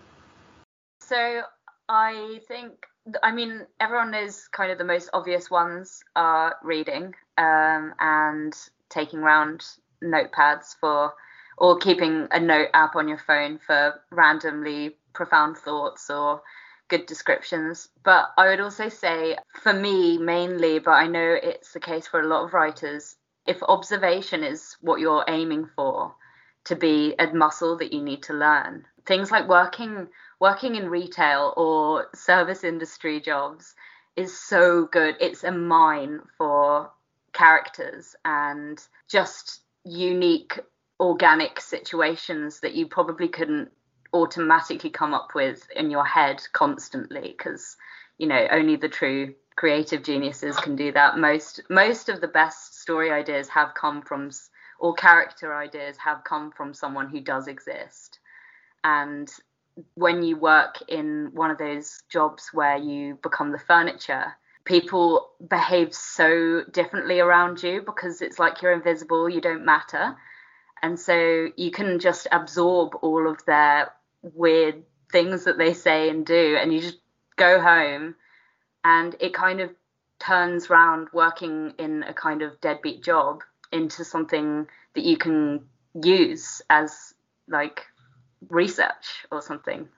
So 1.00 1.42
I 1.88 2.40
think, 2.48 2.86
I 3.22 3.32
mean, 3.32 3.66
everyone 3.80 4.10
knows 4.10 4.48
kind 4.48 4.72
of 4.72 4.78
the 4.78 4.84
most 4.84 5.10
obvious 5.12 5.50
ones 5.50 6.02
are 6.16 6.56
reading 6.62 7.14
um, 7.36 7.94
and 7.98 8.54
taking 8.94 9.20
round 9.20 9.64
notepads 10.02 10.76
for, 10.80 11.12
or 11.58 11.78
keeping 11.78 12.28
a 12.30 12.40
note 12.40 12.68
app 12.72 12.96
on 12.96 13.08
your 13.08 13.18
phone 13.18 13.58
for 13.58 14.00
randomly 14.10 14.96
profound 15.12 15.56
thoughts 15.56 16.08
or 16.10 16.42
good 16.88 17.06
descriptions. 17.06 17.88
But 18.04 18.26
I 18.36 18.48
would 18.48 18.60
also 18.60 18.88
say, 18.88 19.36
for 19.62 19.72
me 19.72 20.18
mainly, 20.18 20.78
but 20.78 20.92
I 20.92 21.06
know 21.06 21.36
it's 21.42 21.72
the 21.72 21.80
case 21.80 22.06
for 22.06 22.20
a 22.20 22.28
lot 22.28 22.44
of 22.44 22.54
writers, 22.54 23.16
if 23.46 23.62
observation 23.62 24.42
is 24.42 24.76
what 24.80 25.00
you're 25.00 25.24
aiming 25.28 25.68
for, 25.76 26.14
to 26.64 26.76
be 26.76 27.14
a 27.18 27.32
muscle 27.32 27.76
that 27.78 27.92
you 27.92 28.02
need 28.02 28.22
to 28.24 28.32
learn. 28.34 28.86
Things 29.06 29.30
like 29.30 29.48
working 29.48 30.08
working 30.40 30.74
in 30.76 30.88
retail 30.88 31.54
or 31.56 32.08
service 32.14 32.64
industry 32.64 33.20
jobs 33.20 33.74
is 34.16 34.38
so 34.38 34.86
good. 34.86 35.16
It's 35.20 35.44
a 35.44 35.52
mine 35.52 36.20
for 36.36 36.90
characters 37.34 38.16
and 38.24 38.80
just 39.08 39.60
unique 39.84 40.58
organic 41.00 41.60
situations 41.60 42.60
that 42.60 42.74
you 42.74 42.86
probably 42.86 43.28
couldn't 43.28 43.70
automatically 44.12 44.90
come 44.90 45.12
up 45.12 45.34
with 45.34 45.68
in 45.74 45.90
your 45.90 46.04
head 46.04 46.40
constantly 46.52 47.34
because 47.36 47.76
you 48.16 48.26
know 48.26 48.46
only 48.50 48.76
the 48.76 48.88
true 48.88 49.34
creative 49.56 50.02
geniuses 50.02 50.56
can 50.56 50.76
do 50.76 50.92
that. 50.92 51.18
Most 51.18 51.60
most 51.68 52.08
of 52.08 52.20
the 52.20 52.28
best 52.28 52.80
story 52.80 53.10
ideas 53.10 53.48
have 53.48 53.74
come 53.74 54.02
from 54.02 54.30
or 54.78 54.94
character 54.94 55.54
ideas 55.54 55.96
have 55.98 56.24
come 56.24 56.50
from 56.50 56.74
someone 56.74 57.08
who 57.08 57.20
does 57.20 57.46
exist. 57.46 58.18
And 58.82 59.30
when 59.94 60.22
you 60.22 60.36
work 60.36 60.76
in 60.88 61.30
one 61.32 61.50
of 61.50 61.58
those 61.58 62.02
jobs 62.08 62.50
where 62.52 62.76
you 62.76 63.18
become 63.22 63.50
the 63.50 63.58
furniture 63.58 64.34
people 64.64 65.30
behave 65.46 65.94
so 65.94 66.62
differently 66.70 67.20
around 67.20 67.62
you 67.62 67.82
because 67.82 68.22
it's 68.22 68.38
like 68.38 68.62
you're 68.62 68.72
invisible 68.72 69.28
you 69.28 69.40
don't 69.40 69.64
matter. 69.64 70.16
And 70.82 70.98
so 70.98 71.48
you 71.56 71.70
can 71.70 71.98
just 71.98 72.26
absorb 72.32 72.94
all 73.02 73.28
of 73.28 73.44
their 73.46 73.90
weird 74.22 74.82
things 75.12 75.44
that 75.44 75.58
they 75.58 75.74
say 75.74 76.08
and 76.08 76.24
do 76.26 76.56
and 76.60 76.72
you 76.72 76.80
just 76.80 76.98
go 77.36 77.60
home. 77.60 78.14
And 78.84 79.14
it 79.20 79.34
kind 79.34 79.60
of 79.60 79.70
turns 80.18 80.70
round 80.70 81.08
working 81.12 81.74
in 81.78 82.02
a 82.02 82.14
kind 82.14 82.42
of 82.42 82.60
deadbeat 82.60 83.02
job 83.02 83.42
into 83.72 84.04
something 84.04 84.66
that 84.94 85.04
you 85.04 85.16
can 85.16 85.66
use 86.02 86.62
as 86.70 87.14
like 87.48 87.82
research 88.48 89.26
or 89.30 89.42
something 89.42 89.88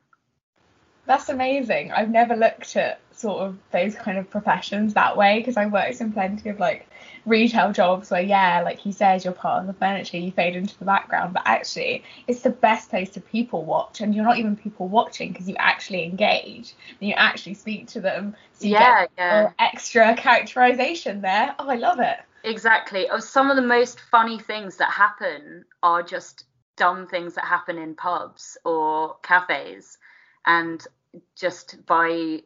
That's 1.06 1.28
amazing. 1.28 1.92
I've 1.92 2.10
never 2.10 2.34
looked 2.34 2.76
at 2.76 3.00
sort 3.12 3.42
of 3.42 3.56
those 3.70 3.94
kind 3.94 4.18
of 4.18 4.28
professions 4.28 4.94
that 4.94 5.16
way 5.16 5.38
because 5.38 5.56
I 5.56 5.66
worked 5.66 6.00
in 6.00 6.12
plenty 6.12 6.50
of 6.50 6.58
like 6.58 6.88
retail 7.24 7.72
jobs 7.72 8.10
where 8.10 8.20
yeah, 8.20 8.60
like 8.62 8.84
you 8.84 8.92
said, 8.92 9.24
you're 9.24 9.32
part 9.32 9.60
of 9.60 9.66
the 9.68 9.72
furniture, 9.72 10.18
you 10.18 10.32
fade 10.32 10.56
into 10.56 10.76
the 10.78 10.84
background, 10.84 11.32
but 11.34 11.42
actually 11.46 12.02
it's 12.26 12.42
the 12.42 12.50
best 12.50 12.90
place 12.90 13.10
to 13.10 13.20
people 13.20 13.64
watch 13.64 14.00
and 14.00 14.14
you're 14.14 14.24
not 14.24 14.38
even 14.38 14.56
people 14.56 14.88
watching 14.88 15.32
because 15.32 15.48
you 15.48 15.56
actually 15.58 16.04
engage 16.04 16.74
and 17.00 17.08
you 17.08 17.14
actually 17.14 17.54
speak 17.54 17.86
to 17.88 18.00
them. 18.00 18.36
So 18.54 18.66
you 18.66 18.72
yeah 18.72 19.02
get 19.02 19.10
yeah 19.16 19.52
extra 19.58 20.14
characterization 20.16 21.20
there. 21.20 21.54
Oh, 21.58 21.68
I 21.68 21.76
love 21.76 22.00
it. 22.00 22.18
Exactly. 22.42 23.10
Or 23.10 23.20
some 23.20 23.50
of 23.50 23.56
the 23.56 23.62
most 23.62 24.00
funny 24.00 24.38
things 24.38 24.76
that 24.76 24.90
happen 24.90 25.64
are 25.82 26.02
just 26.02 26.44
dumb 26.76 27.06
things 27.06 27.34
that 27.34 27.44
happen 27.44 27.78
in 27.78 27.94
pubs 27.94 28.56
or 28.64 29.16
cafes. 29.22 29.98
And 30.46 30.86
just 31.34 31.84
by 31.86 32.42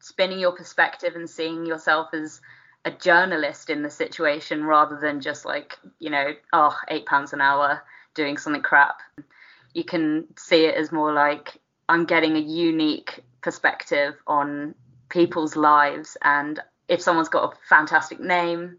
spinning 0.00 0.40
your 0.40 0.52
perspective 0.52 1.14
and 1.14 1.28
seeing 1.28 1.66
yourself 1.66 2.08
as 2.12 2.40
a 2.84 2.90
journalist 2.90 3.70
in 3.70 3.82
the 3.82 3.90
situation 3.90 4.64
rather 4.64 4.98
than 4.98 5.20
just 5.20 5.44
like, 5.44 5.78
you 5.98 6.10
know, 6.10 6.32
oh, 6.52 6.76
eight 6.88 7.06
pounds 7.06 7.32
an 7.32 7.40
hour 7.40 7.82
doing 8.14 8.36
something 8.36 8.62
crap, 8.62 9.00
you 9.74 9.84
can 9.84 10.26
see 10.36 10.64
it 10.64 10.74
as 10.74 10.90
more 10.90 11.12
like 11.12 11.58
I'm 11.88 12.04
getting 12.04 12.36
a 12.36 12.40
unique 12.40 13.22
perspective 13.42 14.14
on 14.26 14.74
people's 15.08 15.56
lives. 15.56 16.16
And 16.22 16.60
if 16.88 17.00
someone's 17.00 17.28
got 17.28 17.52
a 17.52 17.56
fantastic 17.68 18.20
name, 18.20 18.78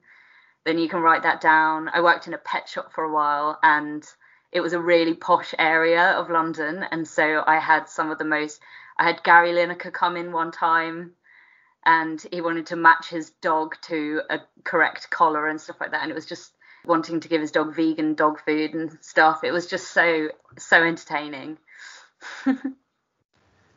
then 0.66 0.78
you 0.78 0.90
can 0.90 1.02
write 1.02 1.24
that 1.24 1.42
down. 1.42 1.90
I 1.94 2.02
worked 2.02 2.28
in 2.28 2.34
a 2.34 2.40
pet 2.40 2.68
shop 2.68 2.92
for 2.94 3.04
a 3.04 3.12
while 3.12 3.60
and 3.64 4.04
it 4.52 4.62
was 4.62 4.74
a 4.74 4.80
really 4.80 5.14
posh 5.14 5.54
area 5.58 6.12
of 6.12 6.30
London. 6.30 6.84
And 6.92 7.08
so 7.08 7.44
I 7.46 7.60
had 7.60 7.88
some 7.90 8.12
of 8.12 8.18
the 8.18 8.26
most, 8.26 8.62
I 8.98 9.06
had 9.06 9.24
Gary 9.24 9.52
Lineker 9.52 9.94
come 9.94 10.18
in 10.18 10.32
one 10.32 10.52
time 10.52 11.12
and 11.86 12.24
he 12.32 12.42
wanted 12.42 12.68
to 12.68 12.76
match 12.76 13.10
his 13.10 13.30
dog 13.42 13.76
to 13.84 14.22
a 14.30 14.40
correct 14.64 15.10
collar 15.10 15.48
and 15.48 15.60
stuff 15.60 15.78
like 15.80 15.92
that. 15.92 16.02
And 16.02 16.12
it 16.12 16.16
was 16.16 16.26
just 16.26 16.54
wanting 16.86 17.20
to 17.20 17.28
give 17.28 17.42
his 17.42 17.52
dog 17.52 17.76
vegan 17.76 18.16
dog 18.16 18.40
food 18.46 18.74
and 18.74 18.98
stuff. 19.02 19.44
It 19.44 19.52
was 19.52 19.68
just 19.68 19.92
so, 19.92 20.30
so 20.58 20.84
entertaining. 20.84 21.58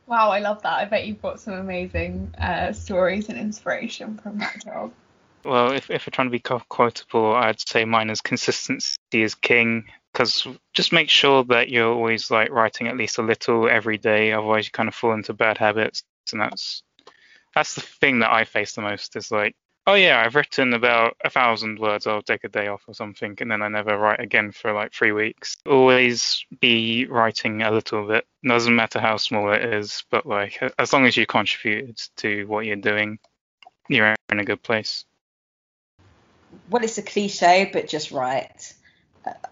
Wow, 0.06 0.30
I 0.30 0.40
love 0.40 0.62
that. 0.62 0.74
I 0.74 0.84
bet 0.84 1.06
you've 1.06 1.22
got 1.22 1.40
some 1.40 1.54
amazing 1.54 2.34
uh, 2.38 2.72
stories 2.72 3.28
and 3.28 3.38
inspiration 3.38 4.18
from 4.18 4.38
that 4.38 4.62
job. 4.62 4.92
Well, 5.44 5.72
if, 5.72 5.90
if 5.90 6.06
we're 6.06 6.10
trying 6.10 6.28
to 6.28 6.30
be 6.30 6.40
quotable, 6.40 7.34
I'd 7.34 7.66
say 7.66 7.84
mine 7.84 8.10
is 8.10 8.20
consistency 8.20 8.98
is 9.12 9.34
king. 9.34 9.86
Because 10.12 10.46
just 10.74 10.92
make 10.92 11.08
sure 11.08 11.44
that 11.44 11.70
you're 11.70 11.92
always 11.92 12.30
like 12.30 12.50
writing 12.50 12.88
at 12.88 12.96
least 12.96 13.18
a 13.18 13.22
little 13.22 13.68
every 13.68 13.98
day, 13.98 14.32
otherwise 14.32 14.66
you 14.66 14.70
kind 14.70 14.88
of 14.88 14.94
fall 14.94 15.12
into 15.14 15.32
bad 15.32 15.58
habits. 15.58 16.02
And 16.32 16.40
that's 16.40 16.82
that's 17.54 17.74
the 17.74 17.80
thing 17.80 18.20
that 18.20 18.32
I 18.32 18.44
face 18.44 18.74
the 18.74 18.82
most 18.82 19.16
is 19.16 19.30
like, 19.30 19.54
oh 19.86 19.94
yeah, 19.94 20.22
I've 20.24 20.34
written 20.34 20.74
about 20.74 21.16
a 21.24 21.30
thousand 21.30 21.78
words, 21.78 22.06
I'll 22.06 22.22
take 22.22 22.44
a 22.44 22.48
day 22.48 22.68
off 22.68 22.82
or 22.86 22.94
something, 22.94 23.36
and 23.40 23.50
then 23.50 23.62
I 23.62 23.68
never 23.68 23.96
write 23.96 24.20
again 24.20 24.52
for 24.52 24.72
like 24.72 24.92
three 24.92 25.12
weeks. 25.12 25.56
Always 25.66 26.44
be 26.60 27.06
writing 27.06 27.62
a 27.62 27.70
little 27.70 28.06
bit. 28.06 28.26
Doesn't 28.46 28.76
matter 28.76 29.00
how 29.00 29.16
small 29.16 29.52
it 29.52 29.62
is, 29.62 30.04
but 30.10 30.26
like 30.26 30.62
as 30.78 30.92
long 30.92 31.06
as 31.06 31.16
you 31.16 31.26
contribute 31.26 32.08
to 32.18 32.46
what 32.46 32.66
you're 32.66 32.76
doing, 32.76 33.18
you're 33.88 34.14
in 34.30 34.38
a 34.38 34.44
good 34.44 34.62
place. 34.62 35.04
well, 36.70 36.84
it's 36.84 36.98
a 36.98 37.02
cliche, 37.02 37.70
but 37.72 37.88
just 37.88 38.10
right. 38.12 38.74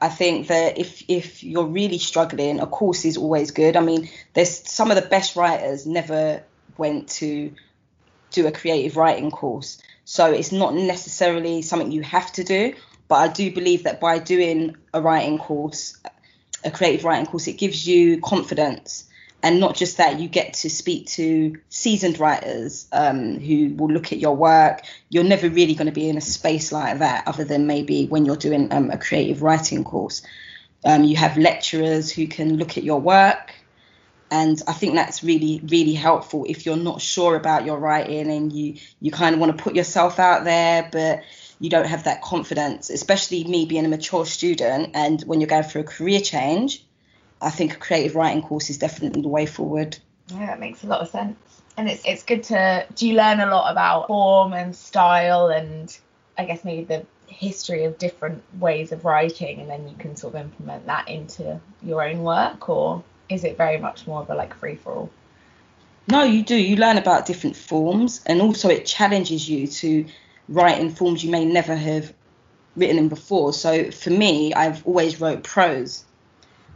I 0.00 0.08
think 0.08 0.48
that 0.48 0.78
if 0.78 1.04
if 1.08 1.44
you're 1.44 1.66
really 1.66 1.98
struggling, 1.98 2.60
a 2.60 2.66
course 2.66 3.04
is 3.04 3.16
always 3.16 3.50
good. 3.50 3.76
I 3.76 3.80
mean, 3.80 4.08
there's 4.34 4.68
some 4.68 4.90
of 4.90 4.96
the 4.96 5.08
best 5.08 5.36
writers 5.36 5.86
never 5.86 6.42
went 6.76 7.08
to 7.20 7.52
do 8.30 8.46
a 8.46 8.52
creative 8.52 8.96
writing 8.96 9.30
course, 9.30 9.80
so 10.04 10.32
it's 10.32 10.52
not 10.52 10.74
necessarily 10.74 11.62
something 11.62 11.92
you 11.92 12.02
have 12.02 12.32
to 12.32 12.44
do. 12.44 12.74
But 13.08 13.16
I 13.16 13.28
do 13.28 13.52
believe 13.52 13.84
that 13.84 14.00
by 14.00 14.18
doing 14.18 14.76
a 14.94 15.00
writing 15.00 15.38
course, 15.38 15.98
a 16.64 16.70
creative 16.70 17.04
writing 17.04 17.26
course, 17.26 17.48
it 17.48 17.58
gives 17.58 17.86
you 17.86 18.20
confidence 18.20 19.09
and 19.42 19.58
not 19.58 19.74
just 19.74 19.96
that, 19.96 20.20
you 20.20 20.28
get 20.28 20.54
to 20.54 20.70
speak 20.70 21.06
to 21.08 21.58
seasoned 21.70 22.18
writers 22.18 22.86
um, 22.92 23.38
who 23.38 23.74
will 23.74 23.90
look 23.90 24.12
at 24.12 24.18
your 24.18 24.36
work. 24.36 24.82
You're 25.08 25.24
never 25.24 25.48
really 25.48 25.74
going 25.74 25.86
to 25.86 25.92
be 25.92 26.08
in 26.08 26.18
a 26.18 26.20
space 26.20 26.72
like 26.72 26.98
that, 26.98 27.26
other 27.26 27.44
than 27.44 27.66
maybe 27.66 28.06
when 28.06 28.26
you're 28.26 28.36
doing 28.36 28.72
um, 28.72 28.90
a 28.90 28.98
creative 28.98 29.42
writing 29.42 29.84
course. 29.84 30.22
Um, 30.84 31.04
you 31.04 31.16
have 31.16 31.38
lecturers 31.38 32.10
who 32.10 32.26
can 32.26 32.56
look 32.56 32.76
at 32.76 32.84
your 32.84 33.00
work, 33.00 33.54
and 34.30 34.62
I 34.68 34.72
think 34.72 34.94
that's 34.94 35.24
really, 35.24 35.60
really 35.68 35.94
helpful 35.94 36.44
if 36.48 36.66
you're 36.66 36.76
not 36.76 37.00
sure 37.00 37.34
about 37.34 37.64
your 37.64 37.78
writing 37.78 38.30
and 38.30 38.52
you 38.52 38.76
you 39.00 39.10
kind 39.10 39.34
of 39.34 39.40
want 39.40 39.56
to 39.56 39.62
put 39.62 39.74
yourself 39.74 40.18
out 40.18 40.44
there, 40.44 40.88
but 40.92 41.22
you 41.58 41.68
don't 41.68 41.86
have 41.86 42.04
that 42.04 42.22
confidence. 42.22 42.90
Especially 42.90 43.44
me 43.44 43.64
being 43.64 43.86
a 43.86 43.88
mature 43.88 44.26
student, 44.26 44.90
and 44.94 45.22
when 45.22 45.40
you're 45.40 45.48
going 45.48 45.64
through 45.64 45.82
a 45.82 45.84
career 45.84 46.20
change 46.20 46.84
I 47.40 47.50
think 47.50 47.74
a 47.74 47.76
creative 47.76 48.14
writing 48.14 48.42
course 48.42 48.70
is 48.70 48.78
definitely 48.78 49.22
the 49.22 49.28
way 49.28 49.46
forward. 49.46 49.96
Yeah, 50.28 50.46
that 50.46 50.60
makes 50.60 50.84
a 50.84 50.86
lot 50.86 51.00
of 51.00 51.08
sense. 51.08 51.36
And 51.76 51.88
it's 51.88 52.04
it's 52.04 52.22
good 52.22 52.42
to 52.44 52.86
do 52.94 53.08
you 53.08 53.14
learn 53.14 53.40
a 53.40 53.46
lot 53.46 53.70
about 53.70 54.08
form 54.08 54.52
and 54.52 54.74
style 54.74 55.48
and 55.48 55.96
I 56.36 56.44
guess 56.44 56.64
maybe 56.64 56.84
the 56.84 57.06
history 57.26 57.84
of 57.84 57.96
different 57.96 58.42
ways 58.58 58.92
of 58.92 59.04
writing 59.04 59.60
and 59.60 59.70
then 59.70 59.88
you 59.88 59.94
can 59.98 60.16
sort 60.16 60.34
of 60.34 60.40
implement 60.40 60.86
that 60.86 61.08
into 61.08 61.60
your 61.82 62.02
own 62.02 62.22
work 62.22 62.68
or 62.68 63.02
is 63.28 63.44
it 63.44 63.56
very 63.56 63.78
much 63.78 64.06
more 64.06 64.20
of 64.20 64.30
a 64.30 64.34
like 64.34 64.52
free 64.54 64.74
for 64.74 64.92
all? 64.92 65.10
No, 66.08 66.24
you 66.24 66.42
do. 66.42 66.56
You 66.56 66.76
learn 66.76 66.98
about 66.98 67.26
different 67.26 67.56
forms 67.56 68.20
and 68.26 68.42
also 68.42 68.68
it 68.68 68.84
challenges 68.84 69.48
you 69.48 69.66
to 69.68 70.04
write 70.48 70.80
in 70.80 70.90
forms 70.90 71.24
you 71.24 71.30
may 71.30 71.44
never 71.44 71.76
have 71.76 72.12
written 72.76 72.98
in 72.98 73.08
before. 73.08 73.52
So 73.52 73.90
for 73.90 74.10
me, 74.10 74.52
I've 74.52 74.84
always 74.86 75.20
wrote 75.20 75.44
prose 75.44 76.04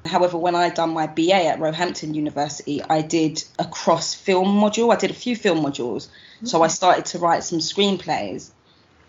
However, 0.05 0.37
when 0.37 0.55
I 0.55 0.69
done 0.69 0.91
my 0.91 1.07
BA 1.07 1.47
at 1.47 1.61
Roehampton 1.61 2.15
University, 2.15 2.83
I 2.83 3.01
did 3.01 3.43
a 3.59 3.65
cross 3.65 4.15
film 4.15 4.49
module. 4.49 4.93
I 4.93 4.97
did 4.97 5.11
a 5.11 5.15
few 5.15 5.35
film 5.35 5.65
modules. 5.65 6.09
Mm-hmm. 6.09 6.47
So 6.47 6.63
I 6.63 6.69
started 6.69 7.07
to 7.07 7.19
write 7.19 7.43
some 7.43 7.59
screenplays. 7.59 8.51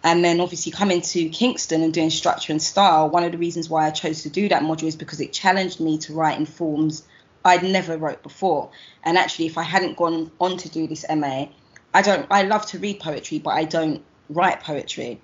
And 0.03 0.23
then 0.23 0.39
obviously 0.39 0.71
coming 0.71 1.01
to 1.01 1.29
Kingston 1.29 1.81
and 1.81 1.93
doing 1.93 2.12
structure 2.12 2.53
and 2.53 2.62
style, 2.62 3.10
one 3.10 3.23
of 3.23 3.31
the 3.31 3.38
reasons 3.38 3.69
why 3.69 3.88
I 3.88 3.89
chose 3.89 4.21
to 4.23 4.29
do 4.29 4.47
that 4.49 4.62
module 4.62 4.88
is 4.88 4.95
because 4.95 5.19
it 5.19 5.34
challenged 5.34 5.79
me 5.79 5.97
to 5.99 6.13
write 6.13 6.38
in 6.38 6.45
forms 6.45 7.03
I'd 7.43 7.63
never 7.63 7.97
wrote 7.97 8.23
before. 8.23 8.69
And 9.03 9.17
actually 9.17 9.47
if 9.47 9.58
I 9.58 9.63
hadn't 9.63 9.97
gone 9.97 10.31
on 10.39 10.58
to 10.58 10.69
do 10.69 10.88
this 10.88 11.05
MA, 11.10 11.47
I 11.93 12.01
don't 12.01 12.27
I 12.29 12.43
love 12.43 12.65
to 12.67 12.79
read 12.79 12.99
poetry, 12.99 13.39
but 13.39 13.51
I 13.51 13.63
don't 13.63 14.03
write 14.29 14.62
poetry. 14.62 15.21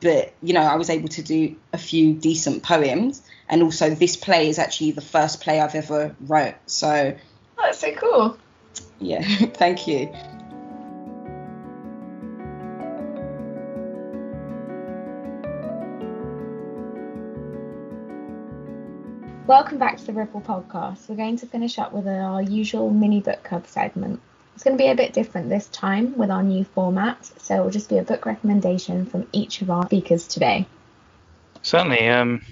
But 0.00 0.32
you 0.42 0.52
know, 0.54 0.62
I 0.62 0.76
was 0.76 0.90
able 0.90 1.08
to 1.08 1.22
do 1.22 1.56
a 1.72 1.78
few 1.78 2.14
decent 2.14 2.62
poems 2.62 3.22
and 3.48 3.62
also 3.62 3.90
this 3.94 4.16
play 4.16 4.48
is 4.48 4.58
actually 4.58 4.92
the 4.92 5.00
first 5.00 5.40
play 5.40 5.60
I've 5.60 5.74
ever 5.74 6.14
wrote. 6.20 6.54
So 6.66 7.16
oh, 7.58 7.62
that's 7.62 7.78
so 7.78 7.92
cool. 7.94 8.38
Yeah, 8.98 9.22
thank 9.54 9.86
you. 9.86 10.12
Welcome 19.46 19.76
back 19.76 19.98
to 19.98 20.06
the 20.06 20.14
Ripple 20.14 20.40
podcast. 20.40 21.06
We're 21.06 21.16
going 21.16 21.36
to 21.36 21.46
finish 21.46 21.78
up 21.78 21.92
with 21.92 22.08
our 22.08 22.40
usual 22.40 22.88
mini 22.88 23.20
book 23.20 23.42
club 23.44 23.66
segment. 23.66 24.20
It's 24.54 24.62
going 24.62 24.76
to 24.76 24.82
be 24.82 24.88
a 24.88 24.94
bit 24.94 25.12
different 25.12 25.48
this 25.48 25.66
time 25.68 26.16
with 26.16 26.30
our 26.30 26.42
new 26.42 26.64
format, 26.64 27.24
so 27.38 27.56
it 27.56 27.64
will 27.64 27.70
just 27.70 27.88
be 27.88 27.98
a 27.98 28.02
book 28.02 28.24
recommendation 28.24 29.06
from 29.06 29.26
each 29.32 29.62
of 29.62 29.70
our 29.70 29.84
speakers 29.86 30.28
today. 30.28 30.66
Certainly. 31.62 32.08
Um, 32.08 32.42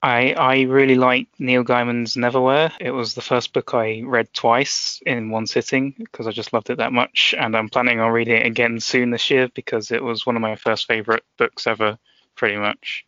I 0.00 0.32
I 0.34 0.60
really 0.62 0.94
like 0.94 1.26
Neil 1.40 1.64
Gaiman's 1.64 2.14
Neverwhere. 2.14 2.72
It 2.80 2.92
was 2.92 3.14
the 3.14 3.20
first 3.20 3.52
book 3.52 3.74
I 3.74 4.02
read 4.04 4.32
twice 4.32 5.00
in 5.04 5.30
one 5.30 5.48
sitting 5.48 5.94
because 5.98 6.28
I 6.28 6.30
just 6.30 6.52
loved 6.52 6.70
it 6.70 6.78
that 6.78 6.92
much, 6.92 7.34
and 7.36 7.56
I'm 7.56 7.68
planning 7.68 7.98
on 7.98 8.12
reading 8.12 8.36
it 8.36 8.46
again 8.46 8.78
soon 8.78 9.10
this 9.10 9.28
year 9.28 9.48
because 9.48 9.90
it 9.90 10.02
was 10.02 10.24
one 10.24 10.36
of 10.36 10.42
my 10.42 10.54
first 10.54 10.86
favorite 10.86 11.24
books 11.36 11.66
ever, 11.66 11.98
pretty 12.36 12.58
much. 12.58 13.04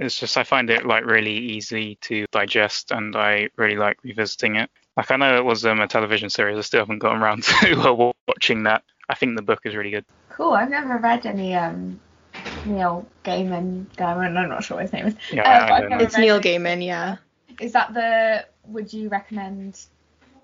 It's 0.00 0.18
just 0.18 0.36
I 0.36 0.42
find 0.42 0.70
it 0.70 0.84
like 0.84 1.04
really 1.04 1.36
easy 1.36 1.96
to 2.02 2.26
digest, 2.32 2.90
and 2.90 3.14
I 3.14 3.50
really 3.56 3.76
like 3.76 3.98
revisiting 4.02 4.56
it. 4.56 4.70
Like 4.96 5.10
I 5.10 5.16
know 5.16 5.36
it 5.36 5.44
was 5.44 5.64
um, 5.64 5.80
a 5.80 5.86
television 5.86 6.30
series, 6.30 6.58
I 6.58 6.60
still 6.60 6.80
haven't 6.80 6.98
gotten 6.98 7.22
around 7.22 7.42
to 7.62 8.12
watching 8.28 8.64
that. 8.64 8.82
I 9.08 9.14
think 9.14 9.36
the 9.36 9.42
book 9.42 9.60
is 9.64 9.74
really 9.74 9.90
good. 9.90 10.04
Cool. 10.30 10.52
I've 10.52 10.70
never 10.70 10.98
read 10.98 11.26
any 11.26 11.54
um 11.54 12.00
Neil 12.64 13.06
Gaiman. 13.24 13.86
Gaiman, 13.96 14.36
I'm 14.36 14.48
not 14.48 14.64
sure 14.64 14.76
what 14.76 14.82
his 14.82 14.92
name 14.92 15.06
is. 15.06 15.14
Yeah, 15.32 15.42
uh, 15.42 15.98
it's 16.00 16.16
Neil 16.16 16.40
Gaiman. 16.40 16.84
Yeah. 16.84 17.16
Is 17.60 17.72
that 17.72 17.92
the? 17.94 18.46
Would 18.66 18.92
you 18.92 19.08
recommend 19.08 19.80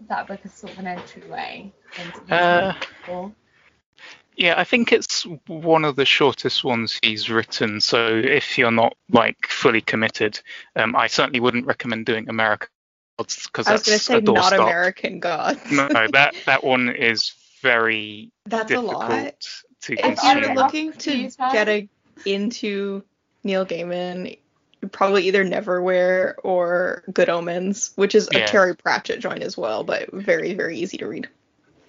that 0.08 0.26
book 0.26 0.40
as 0.44 0.52
sort 0.52 0.72
of 0.72 0.78
an 0.80 0.86
entryway 0.86 1.72
into 1.98 2.34
uh, 2.34 2.74
yeah, 4.38 4.54
I 4.56 4.62
think 4.62 4.92
it's 4.92 5.26
one 5.48 5.84
of 5.84 5.96
the 5.96 6.04
shortest 6.04 6.62
ones 6.62 6.98
he's 7.02 7.28
written. 7.28 7.80
So 7.80 8.06
if 8.06 8.56
you're 8.56 8.70
not 8.70 8.96
like 9.10 9.36
fully 9.48 9.80
committed, 9.80 10.40
um, 10.76 10.94
I 10.94 11.08
certainly 11.08 11.40
wouldn't 11.40 11.66
recommend 11.66 12.06
doing 12.06 12.28
American 12.28 12.68
Gods 12.68 12.77
because 13.18 13.66
I 13.66 13.72
was 13.72 13.82
going 13.82 13.98
to 13.98 14.04
say 14.04 14.20
not 14.20 14.52
American 14.52 15.20
Gods. 15.20 15.60
no, 15.70 15.88
that 16.12 16.34
that 16.46 16.64
one 16.64 16.88
is 16.88 17.32
very 17.60 18.30
that's 18.46 18.68
difficult 18.68 18.94
a 18.94 19.08
lot. 19.08 19.48
to 19.82 19.92
if 19.92 20.00
consume. 20.00 20.38
you're 20.42 20.54
looking 20.54 20.92
to 20.92 21.28
get 21.52 21.68
a 21.68 21.88
into 22.24 23.02
Neil 23.44 23.66
Gaiman, 23.66 24.38
probably 24.92 25.26
either 25.26 25.44
Neverwhere 25.44 26.34
or 26.44 27.04
Good 27.12 27.28
Omens, 27.28 27.92
which 27.96 28.14
is 28.14 28.28
a 28.28 28.46
Terry 28.46 28.76
Pratchett 28.76 29.20
joint 29.20 29.42
as 29.42 29.56
well, 29.56 29.84
but 29.84 30.10
very 30.12 30.54
very 30.54 30.78
easy 30.78 30.98
to 30.98 31.06
read. 31.06 31.28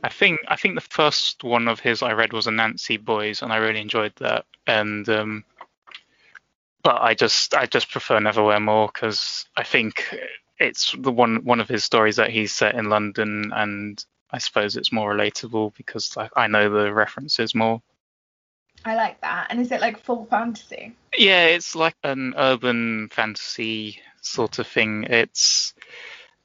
I 0.04 0.10
think 0.10 0.40
I 0.48 0.56
think 0.56 0.76
the 0.76 0.82
first 0.82 1.44
one 1.44 1.68
of 1.68 1.80
his 1.80 2.02
I 2.02 2.14
read 2.14 2.34
was 2.34 2.48
Anansi 2.48 3.04
Boys, 3.04 3.42
and 3.42 3.52
I 3.52 3.58
really 3.58 3.82
enjoyed 3.82 4.14
that. 4.18 4.46
And 4.66 5.08
um, 5.10 5.44
but 6.84 7.02
I 7.02 7.14
just 7.14 7.54
I 7.54 7.66
just 7.66 7.92
prefer 7.92 8.20
Neverwhere 8.20 8.64
more 8.64 8.90
because 8.94 9.46
I 9.58 9.64
think 9.64 10.18
it's 10.60 10.96
the 10.98 11.12
one 11.12 11.44
one 11.46 11.60
of 11.60 11.70
his 11.70 11.84
stories 11.84 12.18
that 12.18 12.30
he's 12.30 12.54
set 12.54 12.76
in 12.76 12.90
London, 12.90 13.52
and 13.56 14.04
I 14.32 14.38
suppose 14.40 14.76
it's 14.76 14.92
more 14.92 15.14
relatable 15.14 15.76
because 15.76 16.16
I, 16.18 16.30
I 16.36 16.48
know 16.48 16.70
the 16.70 16.94
references 16.94 17.56
more. 17.56 17.82
I 18.86 18.96
like 18.96 19.20
that. 19.22 19.48
And 19.50 19.60
is 19.60 19.72
it 19.72 19.82
like 19.82 20.00
full 20.00 20.26
fantasy? 20.26 20.96
Yeah, 21.18 21.46
it's 21.46 21.76
like 21.76 21.96
an 22.04 22.34
urban 22.38 23.10
fantasy 23.10 24.00
sort 24.22 24.60
of 24.60 24.68
thing. 24.68 25.06
It's 25.06 25.74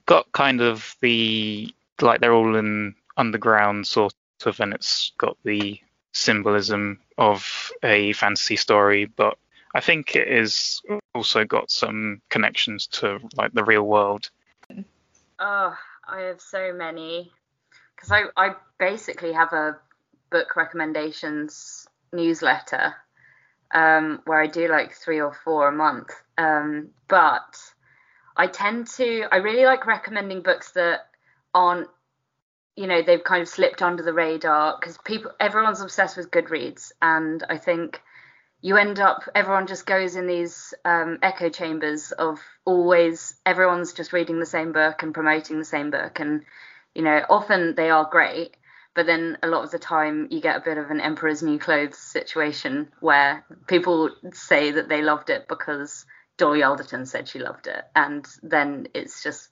got 0.06 0.32
kind 0.32 0.60
of 0.60 0.96
the 1.00 1.72
like 2.00 2.20
they're 2.20 2.32
all 2.32 2.56
in 2.56 2.94
underground 3.16 3.86
sort 3.86 4.14
of, 4.44 4.60
and 4.60 4.74
it's 4.74 5.12
got 5.18 5.36
the 5.44 5.80
symbolism 6.12 7.00
of 7.18 7.70
a 7.82 8.12
fantasy 8.12 8.56
story, 8.56 9.04
but 9.04 9.38
I 9.74 9.80
think 9.80 10.16
it 10.16 10.28
is 10.28 10.82
also 11.14 11.44
got 11.44 11.70
some 11.70 12.20
connections 12.28 12.86
to 12.88 13.18
like 13.36 13.52
the 13.52 13.64
real 13.64 13.84
world. 13.84 14.30
Oh, 15.38 15.76
I 16.06 16.20
have 16.22 16.40
so 16.40 16.72
many 16.72 17.32
because 17.94 18.10
I, 18.12 18.24
I 18.36 18.54
basically 18.78 19.32
have 19.32 19.52
a 19.52 19.78
book 20.30 20.56
recommendations 20.56 21.86
newsletter 22.12 22.94
um, 23.72 24.20
where 24.24 24.40
I 24.40 24.46
do 24.46 24.68
like 24.68 24.92
three 24.92 25.20
or 25.20 25.32
four 25.44 25.68
a 25.68 25.72
month. 25.72 26.10
Um, 26.36 26.90
but 27.08 27.56
I 28.36 28.46
tend 28.46 28.88
to, 28.96 29.24
I 29.30 29.36
really 29.36 29.64
like 29.64 29.86
recommending 29.86 30.42
books 30.42 30.72
that 30.72 31.06
aren't, 31.54 31.88
you 32.76 32.86
know, 32.86 33.02
they've 33.02 33.22
kind 33.22 33.42
of 33.42 33.48
slipped 33.48 33.82
under 33.82 34.02
the 34.02 34.12
radar 34.12 34.76
because 34.78 34.98
people, 35.04 35.30
everyone's 35.38 35.80
obsessed 35.80 36.16
with 36.16 36.30
Goodreads. 36.30 36.90
And 37.00 37.44
I 37.48 37.58
think 37.58 38.00
you 38.64 38.78
end 38.78 38.98
up, 38.98 39.28
everyone 39.34 39.66
just 39.66 39.84
goes 39.84 40.16
in 40.16 40.26
these 40.26 40.72
um, 40.86 41.18
echo 41.22 41.50
chambers 41.50 42.12
of 42.12 42.40
always, 42.64 43.34
everyone's 43.44 43.92
just 43.92 44.14
reading 44.14 44.40
the 44.40 44.46
same 44.46 44.72
book 44.72 45.02
and 45.02 45.12
promoting 45.12 45.58
the 45.58 45.66
same 45.66 45.90
book. 45.90 46.18
And, 46.18 46.44
you 46.94 47.02
know, 47.02 47.22
often 47.28 47.74
they 47.74 47.90
are 47.90 48.08
great 48.10 48.56
but 48.94 49.06
then 49.06 49.36
a 49.42 49.48
lot 49.48 49.64
of 49.64 49.70
the 49.70 49.78
time 49.78 50.28
you 50.30 50.40
get 50.40 50.56
a 50.56 50.64
bit 50.64 50.78
of 50.78 50.90
an 50.90 51.00
emperor's 51.00 51.42
new 51.42 51.58
clothes 51.58 51.98
situation 51.98 52.88
where 53.00 53.44
people 53.66 54.10
say 54.32 54.70
that 54.70 54.88
they 54.88 55.02
loved 55.02 55.30
it 55.30 55.48
because 55.48 56.06
Dolly 56.36 56.62
Alderton 56.62 57.04
said 57.06 57.28
she 57.28 57.40
loved 57.40 57.66
it 57.66 57.84
and 57.94 58.24
then 58.42 58.86
it's 58.94 59.22
just 59.22 59.48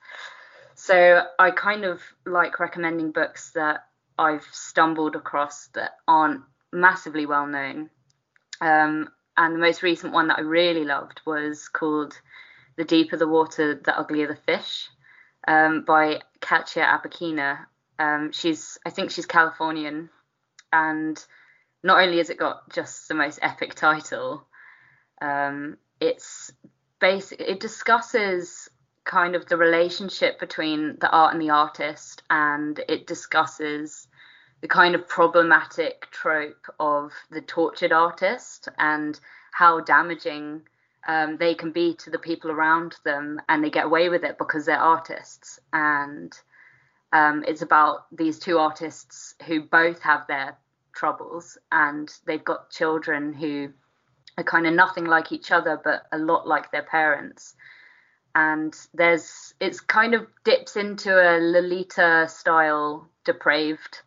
so 0.74 1.22
I 1.38 1.50
kind 1.50 1.84
of 1.84 2.00
like 2.24 2.60
recommending 2.60 3.10
books 3.10 3.50
that 3.50 3.84
I've 4.18 4.46
stumbled 4.52 5.16
across 5.16 5.66
that 5.74 5.96
aren't 6.06 6.42
massively 6.72 7.26
well 7.26 7.46
known 7.46 7.90
um, 8.62 9.10
and 9.36 9.54
the 9.54 9.58
most 9.58 9.82
recent 9.82 10.12
one 10.12 10.28
that 10.28 10.38
I 10.38 10.42
really 10.42 10.84
loved 10.84 11.20
was 11.26 11.68
called 11.68 12.18
The 12.76 12.84
Deeper 12.84 13.16
the 13.16 13.28
Water, 13.28 13.74
The 13.74 13.98
Uglier 13.98 14.28
the 14.28 14.36
Fish 14.36 14.88
um, 15.48 15.84
by 15.84 16.22
Katya 16.40 16.84
Apekina. 16.84 17.66
um, 17.98 18.30
she's, 18.32 18.78
I 18.86 18.90
think 18.90 19.10
she's 19.10 19.26
Californian, 19.26 20.10
and 20.72 21.22
not 21.82 22.00
only 22.00 22.18
has 22.18 22.30
it 22.30 22.38
got 22.38 22.72
just 22.72 23.08
the 23.08 23.14
most 23.14 23.40
epic 23.42 23.74
title, 23.74 24.46
um, 25.20 25.76
it's 26.00 26.52
basic. 27.00 27.40
It 27.40 27.58
discusses 27.58 28.68
kind 29.04 29.34
of 29.34 29.46
the 29.46 29.56
relationship 29.56 30.38
between 30.38 30.96
the 31.00 31.10
art 31.10 31.32
and 31.32 31.42
the 31.42 31.50
artist, 31.50 32.22
and 32.30 32.80
it 32.88 33.08
discusses 33.08 34.01
the 34.62 34.68
kind 34.68 34.94
of 34.94 35.06
problematic 35.08 36.08
trope 36.10 36.66
of 36.80 37.12
the 37.30 37.42
tortured 37.42 37.92
artist 37.92 38.68
and 38.78 39.18
how 39.50 39.80
damaging 39.80 40.62
um, 41.06 41.36
they 41.36 41.54
can 41.54 41.72
be 41.72 41.94
to 41.94 42.10
the 42.10 42.18
people 42.18 42.50
around 42.50 42.96
them, 43.04 43.40
and 43.48 43.62
they 43.62 43.70
get 43.70 43.86
away 43.86 44.08
with 44.08 44.22
it 44.22 44.38
because 44.38 44.64
they're 44.64 44.78
artists. 44.78 45.58
And 45.72 46.32
um, 47.12 47.44
it's 47.46 47.62
about 47.62 48.06
these 48.16 48.38
two 48.38 48.58
artists 48.58 49.34
who 49.46 49.62
both 49.62 50.00
have 50.02 50.26
their 50.28 50.56
troubles, 50.92 51.58
and 51.72 52.08
they've 52.24 52.44
got 52.44 52.70
children 52.70 53.32
who 53.32 53.70
are 54.38 54.44
kind 54.44 54.66
of 54.66 54.74
nothing 54.74 55.04
like 55.04 55.32
each 55.32 55.50
other, 55.50 55.80
but 55.82 56.06
a 56.12 56.18
lot 56.18 56.46
like 56.46 56.70
their 56.70 56.84
parents. 56.84 57.54
And 58.34 58.74
there's 58.94 59.54
it's 59.58 59.80
kind 59.80 60.14
of 60.14 60.26
dips 60.44 60.76
into 60.76 61.12
a 61.12 61.36
Lolita 61.38 62.26
style 62.28 63.08
depraved 63.24 64.00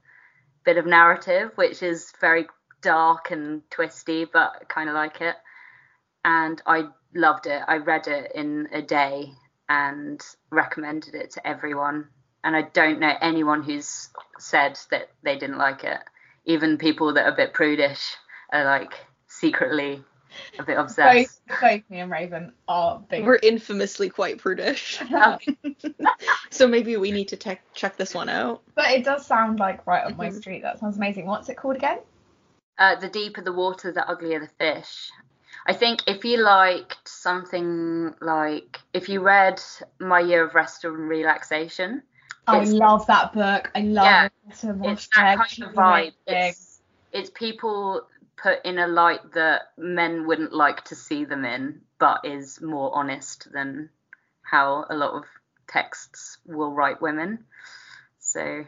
bit 0.66 0.78
of 0.78 0.86
narrative, 0.86 1.52
which 1.56 1.84
is 1.84 2.12
very 2.20 2.48
dark 2.82 3.32
and 3.32 3.62
twisty, 3.70 4.26
but 4.26 4.68
kind 4.68 4.90
of 4.90 4.96
like 4.96 5.22
it. 5.22 5.36
And 6.24 6.62
I 6.66 6.86
loved 7.14 7.48
it. 7.48 7.62
I 7.68 7.78
read 7.78 8.08
it 8.08 8.32
in 8.36 8.68
a 8.74 8.82
day 8.82 9.32
and 9.70 10.22
recommended 10.52 11.16
it 11.16 11.32
to 11.32 11.48
everyone. 11.48 12.10
And 12.44 12.56
I 12.56 12.64
don't 12.64 13.00
know 13.00 13.14
anyone 13.22 13.64
who's 13.64 14.10
said 14.38 14.80
that 14.92 15.10
they 15.24 15.38
didn't 15.38 15.58
like 15.58 15.84
it. 15.84 16.00
Even 16.46 16.78
people 16.78 17.14
that 17.14 17.26
are 17.26 17.34
a 17.34 17.36
bit 17.36 17.54
prudish 17.54 18.16
are 18.52 18.66
like 18.66 18.94
secretly 19.28 20.04
a 20.60 20.64
bit 20.64 20.78
obsessed. 20.78 21.42
Both, 21.48 21.62
both 21.62 21.82
me 21.90 22.00
and 22.00 22.12
Raven 22.12 22.54
are 22.68 23.00
big. 23.10 23.26
We're 23.26 23.40
infamously 23.42 24.10
quite 24.10 24.38
prudish. 24.38 25.02
so 26.50 26.68
maybe 26.68 26.98
we 26.98 27.12
need 27.12 27.28
to 27.30 27.38
te- 27.38 27.60
check 27.74 27.98
this 27.98 28.14
one 28.14 28.30
out. 28.30 28.62
But 28.76 28.92
it 28.92 29.04
does 29.04 29.26
sound 29.26 29.60
like 29.60 29.86
right 29.88 30.06
up 30.06 30.18
my 30.18 30.30
Mhm. 30.30 30.40
street. 30.40 30.62
That 30.62 30.80
sounds 30.80 30.98
amazing. 30.98 31.26
What's 31.26 31.50
it 31.50 31.56
called 31.58 31.76
again? 31.78 32.00
Uh, 32.78 32.96
the 32.96 33.08
deeper 33.08 33.42
the 33.42 33.54
water, 33.54 33.92
the 33.92 34.08
uglier 34.08 34.40
the 34.40 34.48
fish. 34.48 35.10
I 35.66 35.74
think 35.74 36.02
if 36.08 36.26
you 36.26 36.38
liked 36.38 37.08
something 37.08 38.14
like, 38.22 38.80
if 38.94 39.10
you 39.10 39.22
read 39.22 39.62
My 40.00 40.20
Year 40.20 40.46
of 40.46 40.54
Rest 40.54 40.84
and 40.84 41.10
Relaxation, 41.10 42.04
I 42.48 42.64
love 42.66 43.08
that 43.08 43.34
book. 43.34 43.72
I 43.74 43.82
love 43.82 44.06
Yeah, 44.06 44.26
it. 44.26 44.56
So 44.56 44.80
it's 44.84 45.08
that 45.16 45.38
kind 45.38 45.64
of 45.64 45.76
vibe. 45.76 46.14
It's, 46.28 46.82
it's 47.12 47.32
people 47.32 48.06
put 48.38 48.66
in 48.66 48.80
a 48.80 48.88
light 48.88 49.34
that 49.34 49.72
men 49.78 50.28
wouldn't 50.28 50.54
like 50.54 50.84
to 50.86 50.96
see 50.96 51.26
them 51.26 51.46
in, 51.46 51.82
but 52.00 52.26
is 52.26 52.62
more 52.62 52.94
honest 52.96 53.52
than 53.52 53.90
how 54.42 54.86
a 54.90 54.96
lot 54.96 55.14
of 55.14 55.24
texts 55.68 56.38
will 56.46 56.72
write 56.72 57.02
women. 57.02 57.46
So, 58.20 58.66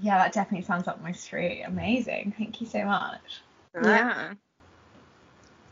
Yeah, 0.00 0.18
that 0.18 0.32
definitely 0.32 0.66
sounds 0.66 0.86
up 0.86 1.02
my 1.02 1.12
street. 1.12 1.62
Amazing. 1.62 2.34
Thank 2.36 2.60
you 2.60 2.66
so 2.66 2.84
much. 2.84 3.40
Yeah. 3.74 4.34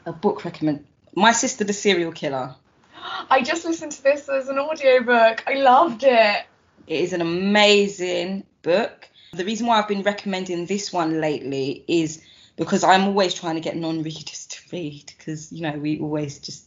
A 0.04 0.12
book 0.12 0.44
recommend. 0.44 0.86
My 1.14 1.32
sister, 1.32 1.64
the 1.64 1.72
serial 1.72 2.12
killer. 2.12 2.54
I 3.30 3.42
just 3.42 3.64
listened 3.64 3.92
to 3.92 4.02
this 4.02 4.28
as 4.28 4.48
an 4.48 4.58
audiobook. 4.58 5.42
I 5.46 5.54
loved 5.54 6.04
it. 6.04 6.44
It 6.86 7.00
is 7.00 7.12
an 7.12 7.20
amazing 7.20 8.44
book. 8.62 9.08
The 9.32 9.44
reason 9.44 9.66
why 9.66 9.78
I've 9.78 9.88
been 9.88 10.02
recommending 10.02 10.66
this 10.66 10.92
one 10.92 11.20
lately 11.20 11.84
is 11.88 12.22
because 12.56 12.84
I'm 12.84 13.04
always 13.04 13.34
trying 13.34 13.54
to 13.56 13.60
get 13.60 13.76
non-readers 13.76 14.46
to 14.46 14.58
read 14.72 15.12
because 15.16 15.52
you 15.52 15.62
know 15.62 15.72
we 15.72 16.00
always 16.00 16.38
just 16.38 16.64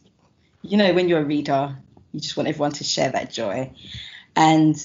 you 0.61 0.77
know 0.77 0.93
when 0.93 1.09
you're 1.09 1.21
a 1.21 1.25
reader 1.25 1.77
you 2.11 2.19
just 2.19 2.37
want 2.37 2.49
everyone 2.49 2.71
to 2.73 2.83
share 2.83 3.09
that 3.11 3.31
joy 3.31 3.71
and 4.35 4.75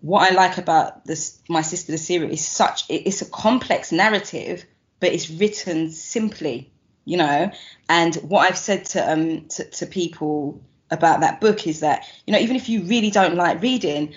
what 0.00 0.30
I 0.30 0.34
like 0.34 0.58
about 0.58 1.04
this 1.04 1.40
my 1.48 1.62
sister 1.62 1.92
the 1.92 1.98
series 1.98 2.40
is 2.40 2.46
such 2.46 2.84
it's 2.88 3.22
a 3.22 3.30
complex 3.30 3.92
narrative 3.92 4.64
but 5.00 5.12
it's 5.12 5.30
written 5.30 5.90
simply 5.90 6.70
you 7.04 7.16
know 7.16 7.50
and 7.88 8.14
what 8.16 8.48
I've 8.48 8.58
said 8.58 8.84
to 8.86 9.12
um 9.12 9.46
to, 9.48 9.64
to 9.70 9.86
people 9.86 10.60
about 10.90 11.20
that 11.20 11.40
book 11.40 11.66
is 11.66 11.80
that 11.80 12.04
you 12.26 12.32
know 12.32 12.38
even 12.38 12.56
if 12.56 12.68
you 12.68 12.82
really 12.82 13.10
don't 13.10 13.34
like 13.34 13.62
reading 13.62 14.14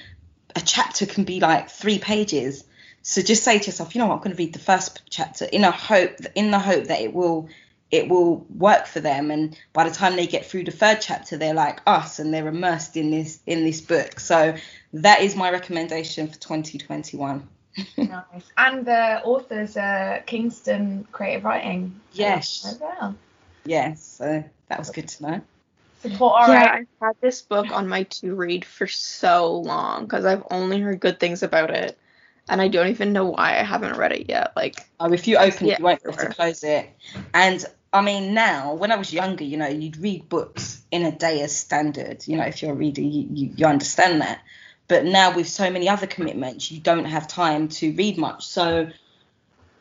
a 0.56 0.62
chapter 0.62 1.06
can 1.06 1.24
be 1.24 1.40
like 1.40 1.70
three 1.70 2.00
pages. 2.00 2.64
So 3.02 3.22
just 3.22 3.44
say 3.44 3.60
to 3.60 3.66
yourself, 3.66 3.96
you 3.96 4.00
know 4.00 4.08
what, 4.08 4.16
I'm 4.16 4.20
going 4.20 4.36
to 4.36 4.38
read 4.38 4.54
the 4.54 4.60
first 4.60 5.02
chapter 5.10 5.46
in 5.46 5.64
a 5.64 5.72
hope, 5.72 6.18
in 6.36 6.52
the 6.52 6.60
hope 6.60 6.86
that 6.86 7.02
it 7.02 7.14
will, 7.14 7.50
it 7.92 8.08
will 8.10 8.46
work 8.56 8.86
for 8.86 9.00
them. 9.00 9.32
And 9.32 9.58
by 9.74 9.88
the 9.88 9.96
time 9.96 10.16
they 10.16 10.28
get 10.28 10.46
through 10.46 10.66
the 10.66 10.72
third 10.72 11.00
chapter, 11.02 11.38
they're 11.38 11.54
like 11.54 11.82
us 11.88 12.20
and 12.20 12.34
they're 12.34 12.48
immersed 12.48 12.98
in 12.98 13.12
this 13.12 13.40
in 13.46 13.64
this 13.64 13.82
book. 13.82 14.20
So 14.20 14.56
that 14.94 15.22
is 15.22 15.36
my 15.36 15.50
recommendation 15.52 16.28
for 16.28 16.38
2021. 16.40 17.48
nice. 17.98 18.24
And 18.58 18.86
the 18.86 19.22
author's 19.24 19.78
uh, 19.78 20.22
Kingston 20.26 21.08
Creative 21.12 21.44
Writing. 21.44 22.00
Yes. 22.14 22.66
As 22.66 22.80
well. 22.80 23.16
Yes, 23.66 24.04
so 24.04 24.44
that 24.68 24.80
was 24.80 24.90
good 24.90 25.08
to 25.08 25.24
know. 25.24 25.42
Support 26.02 26.42
our 26.42 26.50
yeah, 26.50 26.64
yeah. 26.64 26.72
I've 26.74 26.88
had 27.02 27.16
this 27.22 27.42
book 27.42 27.72
on 27.72 27.88
my 27.88 28.04
to 28.04 28.34
read 28.34 28.64
for 28.64 28.88
so 28.88 29.58
long 29.58 30.06
because 30.06 30.26
I've 30.26 30.44
only 30.50 30.80
heard 30.80 31.00
good 31.00 31.20
things 31.20 31.44
about 31.44 31.72
it, 31.72 31.98
and 32.50 32.62
I 32.62 32.68
don't 32.68 32.88
even 32.88 33.14
know 33.14 33.26
why 33.26 33.60
I 33.60 33.64
haven't 33.64 33.98
read 33.98 34.12
it 34.12 34.30
yet. 34.30 34.54
Like, 34.56 34.86
Oh, 35.00 35.12
if 35.14 35.28
you 35.28 35.38
open 35.38 35.70
it, 35.70 35.80
you 35.80 35.86
won't 35.86 36.04
be 36.04 36.10
able 36.10 36.20
to 36.20 36.30
close 36.30 36.64
it. 36.64 36.90
And 37.34 37.64
I 37.94 38.02
mean, 38.02 38.34
now 38.34 38.74
when 38.74 38.92
I 38.92 38.96
was 38.96 39.14
younger, 39.14 39.44
you 39.44 39.58
know, 39.58 39.68
you'd 39.68 39.98
read 39.98 40.30
books 40.30 40.82
in 40.92 41.06
a 41.06 41.12
day 41.12 41.42
as 41.42 41.56
standard. 41.56 42.28
You 42.28 42.38
know, 42.38 42.44
if 42.44 42.62
you're 42.62 42.72
a 42.72 42.76
reader, 42.76 43.02
you, 43.02 43.28
you, 43.32 43.54
you 43.56 43.66
understand 43.66 44.22
that. 44.22 44.42
But 44.88 45.06
now 45.06 45.36
with 45.36 45.48
so 45.48 45.70
many 45.70 45.88
other 45.88 46.08
commitments, 46.08 46.72
you 46.72 46.80
don't 46.80 47.06
have 47.06 47.28
time 47.28 47.68
to 47.70 47.94
read 47.94 48.18
much. 48.18 48.48
So 48.48 48.90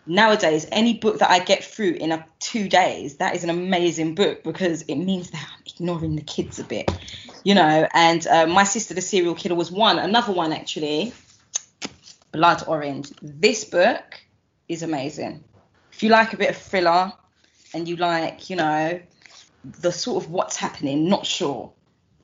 nowadays, 0.06 0.66
any 0.70 0.94
book 0.94 1.18
that 1.20 1.30
I 1.30 1.38
get 1.38 1.64
through 1.64 1.92
in 1.92 2.12
a 2.12 2.24
two 2.40 2.68
days, 2.68 3.16
that 3.16 3.34
is 3.34 3.44
an 3.44 3.50
amazing 3.50 4.14
book 4.14 4.42
because 4.42 4.82
it 4.82 4.96
means 4.96 5.30
that 5.30 5.40
I'm 5.42 5.62
ignoring 5.66 6.16
the 6.16 6.22
kids 6.22 6.58
a 6.58 6.64
bit, 6.64 6.90
you 7.44 7.54
know. 7.54 7.88
And 7.94 8.26
uh, 8.26 8.46
my 8.46 8.64
sister, 8.64 8.94
the 8.94 9.00
serial 9.00 9.34
killer, 9.34 9.54
was 9.54 9.70
one. 9.70 9.98
Another 9.98 10.32
one 10.32 10.52
actually, 10.52 11.12
Blood 12.32 12.64
Orange. 12.66 13.10
This 13.22 13.64
book 13.64 14.20
is 14.68 14.82
amazing. 14.82 15.44
If 15.92 16.02
you 16.02 16.10
like 16.10 16.32
a 16.32 16.36
bit 16.36 16.50
of 16.50 16.56
thriller 16.56 17.12
and 17.74 17.88
you 17.88 17.96
like, 17.96 18.50
you 18.50 18.56
know, 18.56 19.00
the 19.80 19.92
sort 19.92 20.24
of 20.24 20.30
what's 20.30 20.56
happening, 20.56 21.08
not 21.08 21.26
sure. 21.26 21.72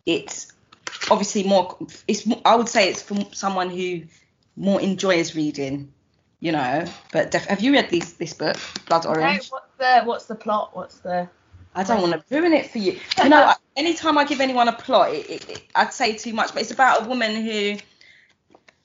It's 0.06 0.52
obviously 1.10 1.44
more. 1.44 1.76
It's 2.06 2.28
I 2.44 2.56
would 2.56 2.68
say 2.68 2.88
it's 2.88 3.02
for 3.02 3.16
someone 3.32 3.70
who 3.70 4.02
more 4.56 4.80
enjoys 4.80 5.34
reading, 5.34 5.92
you 6.40 6.52
know. 6.52 6.84
But 7.12 7.30
def- 7.30 7.46
have 7.46 7.60
you 7.60 7.72
read 7.72 7.90
this 7.90 8.12
this 8.12 8.34
book, 8.34 8.56
Blood 8.86 9.06
Orange? 9.06 9.48
what's 9.50 9.74
the 9.78 10.02
what's 10.04 10.26
the 10.26 10.34
plot? 10.34 10.76
What's 10.76 10.98
the 10.98 11.28
I 11.74 11.82
don't 11.82 12.00
want 12.00 12.12
to 12.12 12.34
ruin 12.34 12.52
it 12.52 12.70
for 12.70 12.78
you. 12.78 12.98
You 13.22 13.28
know, 13.28 13.52
anytime 13.76 14.16
I 14.16 14.24
give 14.24 14.40
anyone 14.40 14.68
a 14.68 14.72
plot, 14.72 15.12
it, 15.12 15.28
it, 15.28 15.50
it, 15.50 15.62
I'd 15.74 15.92
say 15.92 16.16
too 16.16 16.32
much. 16.32 16.52
But 16.52 16.62
it's 16.62 16.70
about 16.70 17.04
a 17.04 17.08
woman 17.08 17.34
who 17.34 17.76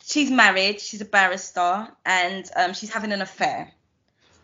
she's 0.09 0.31
married, 0.31 0.81
she's 0.81 1.01
a 1.01 1.05
barrister, 1.05 1.87
and 2.05 2.49
um, 2.55 2.73
she's 2.73 2.91
having 2.91 3.11
an 3.11 3.21
affair. 3.21 3.71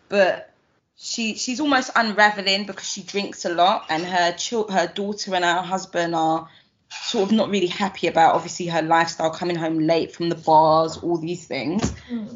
But 0.07 0.53
she 0.95 1.35
she's 1.35 1.59
almost 1.59 1.91
unraveling 1.95 2.65
because 2.65 2.87
she 2.87 3.03
drinks 3.03 3.43
a 3.45 3.49
lot, 3.49 3.85
and 3.89 4.05
her 4.05 4.31
chil- 4.33 4.71
her 4.71 4.87
daughter 4.87 5.35
and 5.35 5.43
her 5.43 5.61
husband 5.61 6.15
are 6.15 6.47
sort 6.89 7.29
of 7.29 7.35
not 7.35 7.49
really 7.49 7.67
happy 7.67 8.07
about 8.07 8.35
obviously 8.35 8.67
her 8.67 8.81
lifestyle, 8.81 9.31
coming 9.31 9.55
home 9.55 9.79
late 9.79 10.13
from 10.15 10.29
the 10.29 10.35
bars, 10.35 10.97
all 10.97 11.17
these 11.17 11.45
things. 11.45 11.91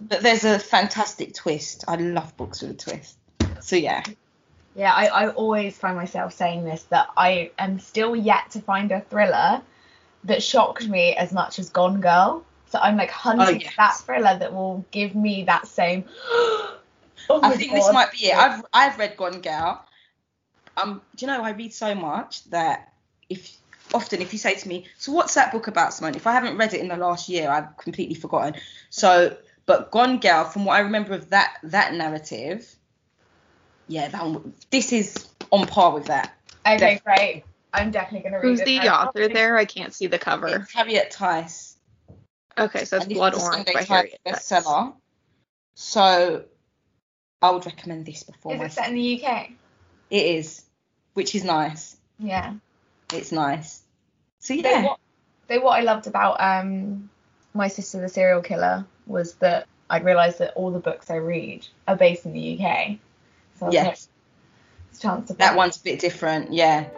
But 0.08 0.22
there's 0.22 0.44
a 0.44 0.60
fantastic 0.60 1.34
twist. 1.36 1.86
I 1.88 1.96
love 1.96 2.36
books 2.36 2.62
with 2.62 2.72
a 2.72 2.74
twist. 2.74 3.18
So 3.62 3.76
yeah. 3.76 4.04
Yeah, 4.76 4.94
I, 4.94 5.08
I 5.08 5.30
always 5.30 5.78
find 5.78 5.96
myself 5.96 6.34
saying 6.34 6.63
this 6.63 6.84
that 6.84 7.10
I 7.18 7.52
am 7.58 7.80
still 7.80 8.15
yet 8.15 8.52
to 8.52 8.62
find 8.62 8.92
a 8.92 9.02
thriller 9.02 9.62
that 10.26 10.44
shocked 10.44 10.88
me 10.88 11.15
as 11.15 11.32
much 11.32 11.60
as 11.60 11.70
Gone 11.70 12.02
Girl. 12.02 12.44
So 12.70 12.80
I'm 12.80 12.98
like 12.98 13.10
hunting 13.10 13.46
Oh, 13.46 13.50
yes. 13.50 13.74
that 13.78 13.98
thriller 13.98 14.38
that 14.38 14.54
will 14.54 14.86
give 14.92 15.16
me 15.16 15.44
that 15.46 15.68
same. 15.68 16.06
oh 16.32 16.80
I 17.30 17.50
my 17.50 17.56
think 17.56 17.74
this 17.74 17.92
might 17.92 18.12
be 18.12 18.28
it. 18.28 18.36
I've 18.36 18.64
I've 18.72 18.98
read 19.00 19.18
Gone 19.18 19.42
Girl. 19.42 19.84
Um, 20.82 21.02
do 21.16 21.26
you 21.26 21.32
know 21.32 21.44
I 21.44 21.52
read 21.52 21.74
so 21.74 21.96
much 21.96 22.44
that 22.52 22.94
if 23.30 23.58
often 23.94 24.22
if 24.22 24.34
you 24.34 24.40
say 24.40 24.56
to 24.56 24.68
me, 24.68 24.86
so 24.98 25.12
what's 25.12 25.34
that 25.34 25.52
book 25.52 25.68
about, 25.68 25.94
Simone? 25.94 26.16
If 26.16 26.28
I 26.28 26.34
haven't 26.34 26.58
read 26.58 26.74
it 26.74 26.80
in 26.80 26.88
the 26.88 26.98
last 26.98 27.28
year, 27.28 27.50
I've 27.50 27.76
completely 27.78 28.16
forgotten. 28.16 28.60
So, 28.92 29.36
but 29.66 29.90
Gone 29.92 30.20
Girl, 30.20 30.46
from 30.46 30.66
what 30.66 30.76
I 30.76 30.82
remember 30.82 31.14
of 31.14 31.30
that 31.32 31.58
that 31.64 31.94
narrative, 31.94 32.72
yeah, 33.88 34.10
that 34.10 34.24
one, 34.24 34.54
this 34.70 34.94
is 34.94 35.28
on 35.52 35.66
par 35.66 35.92
with 35.92 36.06
that. 36.06 36.36
Okay, 36.68 37.02
great. 37.04 37.44
I'm 37.74 37.92
definitely 37.92 38.30
gonna 38.30 38.42
read 38.42 38.50
who's 38.50 38.60
it. 38.62 38.66
the 38.66 38.80
I 38.80 39.06
author 39.06 39.28
there? 39.28 39.58
I 39.58 39.66
can't 39.66 39.94
see 39.94 40.08
the 40.08 40.20
cover. 40.20 40.48
It's 40.48 40.74
Harriet 40.74 41.12
Tyce. 41.12 41.69
Okay, 42.60 42.86
so 42.86 42.98
that's 42.98 43.06
and 43.06 43.13
Blood 43.13 43.34
was 43.34 43.43
a 43.43 43.45
Orange 43.45 43.56
Sunday 43.58 43.74
by 43.74 43.80
Times 43.86 43.89
Harriet. 43.89 44.19
Bestseller. 44.26 44.93
So, 45.76 46.45
I 47.41 47.52
would 47.52 47.65
recommend 47.65 48.06
this 48.06 48.24
before 48.24 48.54
Is 48.54 48.60
my. 48.60 48.65
it 48.65 48.72
set 48.72 48.89
in 48.89 48.95
the 48.95 49.24
UK? 49.24 49.50
It 50.10 50.26
is, 50.26 50.63
which 51.13 51.36
is 51.36 51.43
nice. 51.43 51.95
Yeah. 52.19 52.54
It's 53.13 53.32
nice. 53.32 53.82
So 54.39 54.54
So 54.56 54.62
yeah. 54.62 54.84
what 54.84 55.00
So 55.48 55.60
what 55.62 55.80
I 55.80 55.82
loved 55.82 56.08
about 56.08 56.41
um, 56.41 57.10
My 57.54 57.67
Sister 57.69 58.02
the 58.02 58.10
Serial 58.10 58.41
Killer 58.41 58.86
was 59.08 59.34
that 59.36 59.67
I 59.89 60.00
realised 60.00 60.39
that 60.39 60.54
all 60.56 60.72
the 60.72 60.80
books 60.80 61.10
I 61.10 61.15
read 61.15 61.65
are 61.88 61.95
based 61.95 62.26
in 62.26 62.34
the 62.34 62.54
UK. 62.60 62.98
So 63.58 63.65
I 63.65 63.69
was 63.69 63.74
like, 63.74 63.74
Yes, 63.74 64.10
it's 64.89 65.00
a 65.00 65.02
chance 65.02 65.28
to 65.30 65.34
that 65.36 65.56
one's 65.56 65.78
a 65.78 65.84
bit 65.84 66.00
different. 66.00 66.54
Yeah. 66.54 66.89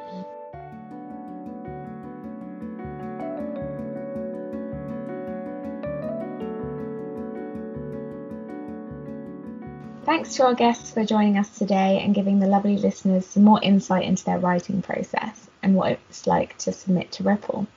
To 10.35 10.45
our 10.45 10.55
guests 10.55 10.91
for 10.91 11.03
joining 11.03 11.37
us 11.37 11.57
today 11.57 12.01
and 12.01 12.15
giving 12.15 12.39
the 12.39 12.47
lovely 12.47 12.77
listeners 12.77 13.25
some 13.25 13.43
more 13.43 13.61
insight 13.61 14.05
into 14.05 14.23
their 14.23 14.39
writing 14.39 14.81
process 14.81 15.49
and 15.61 15.75
what 15.75 15.91
it's 15.91 16.25
like 16.25 16.57
to 16.59 16.71
submit 16.71 17.11
to 17.11 17.23
Ripple. 17.23 17.67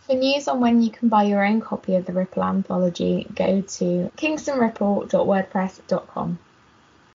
For 0.00 0.16
news 0.16 0.48
on 0.48 0.58
when 0.58 0.82
you 0.82 0.90
can 0.90 1.08
buy 1.08 1.22
your 1.22 1.44
own 1.44 1.60
copy 1.60 1.94
of 1.94 2.04
the 2.04 2.12
Ripple 2.12 2.42
anthology, 2.42 3.28
go 3.32 3.60
to 3.60 4.10
kingstonripple.wordpress.com. 4.16 6.38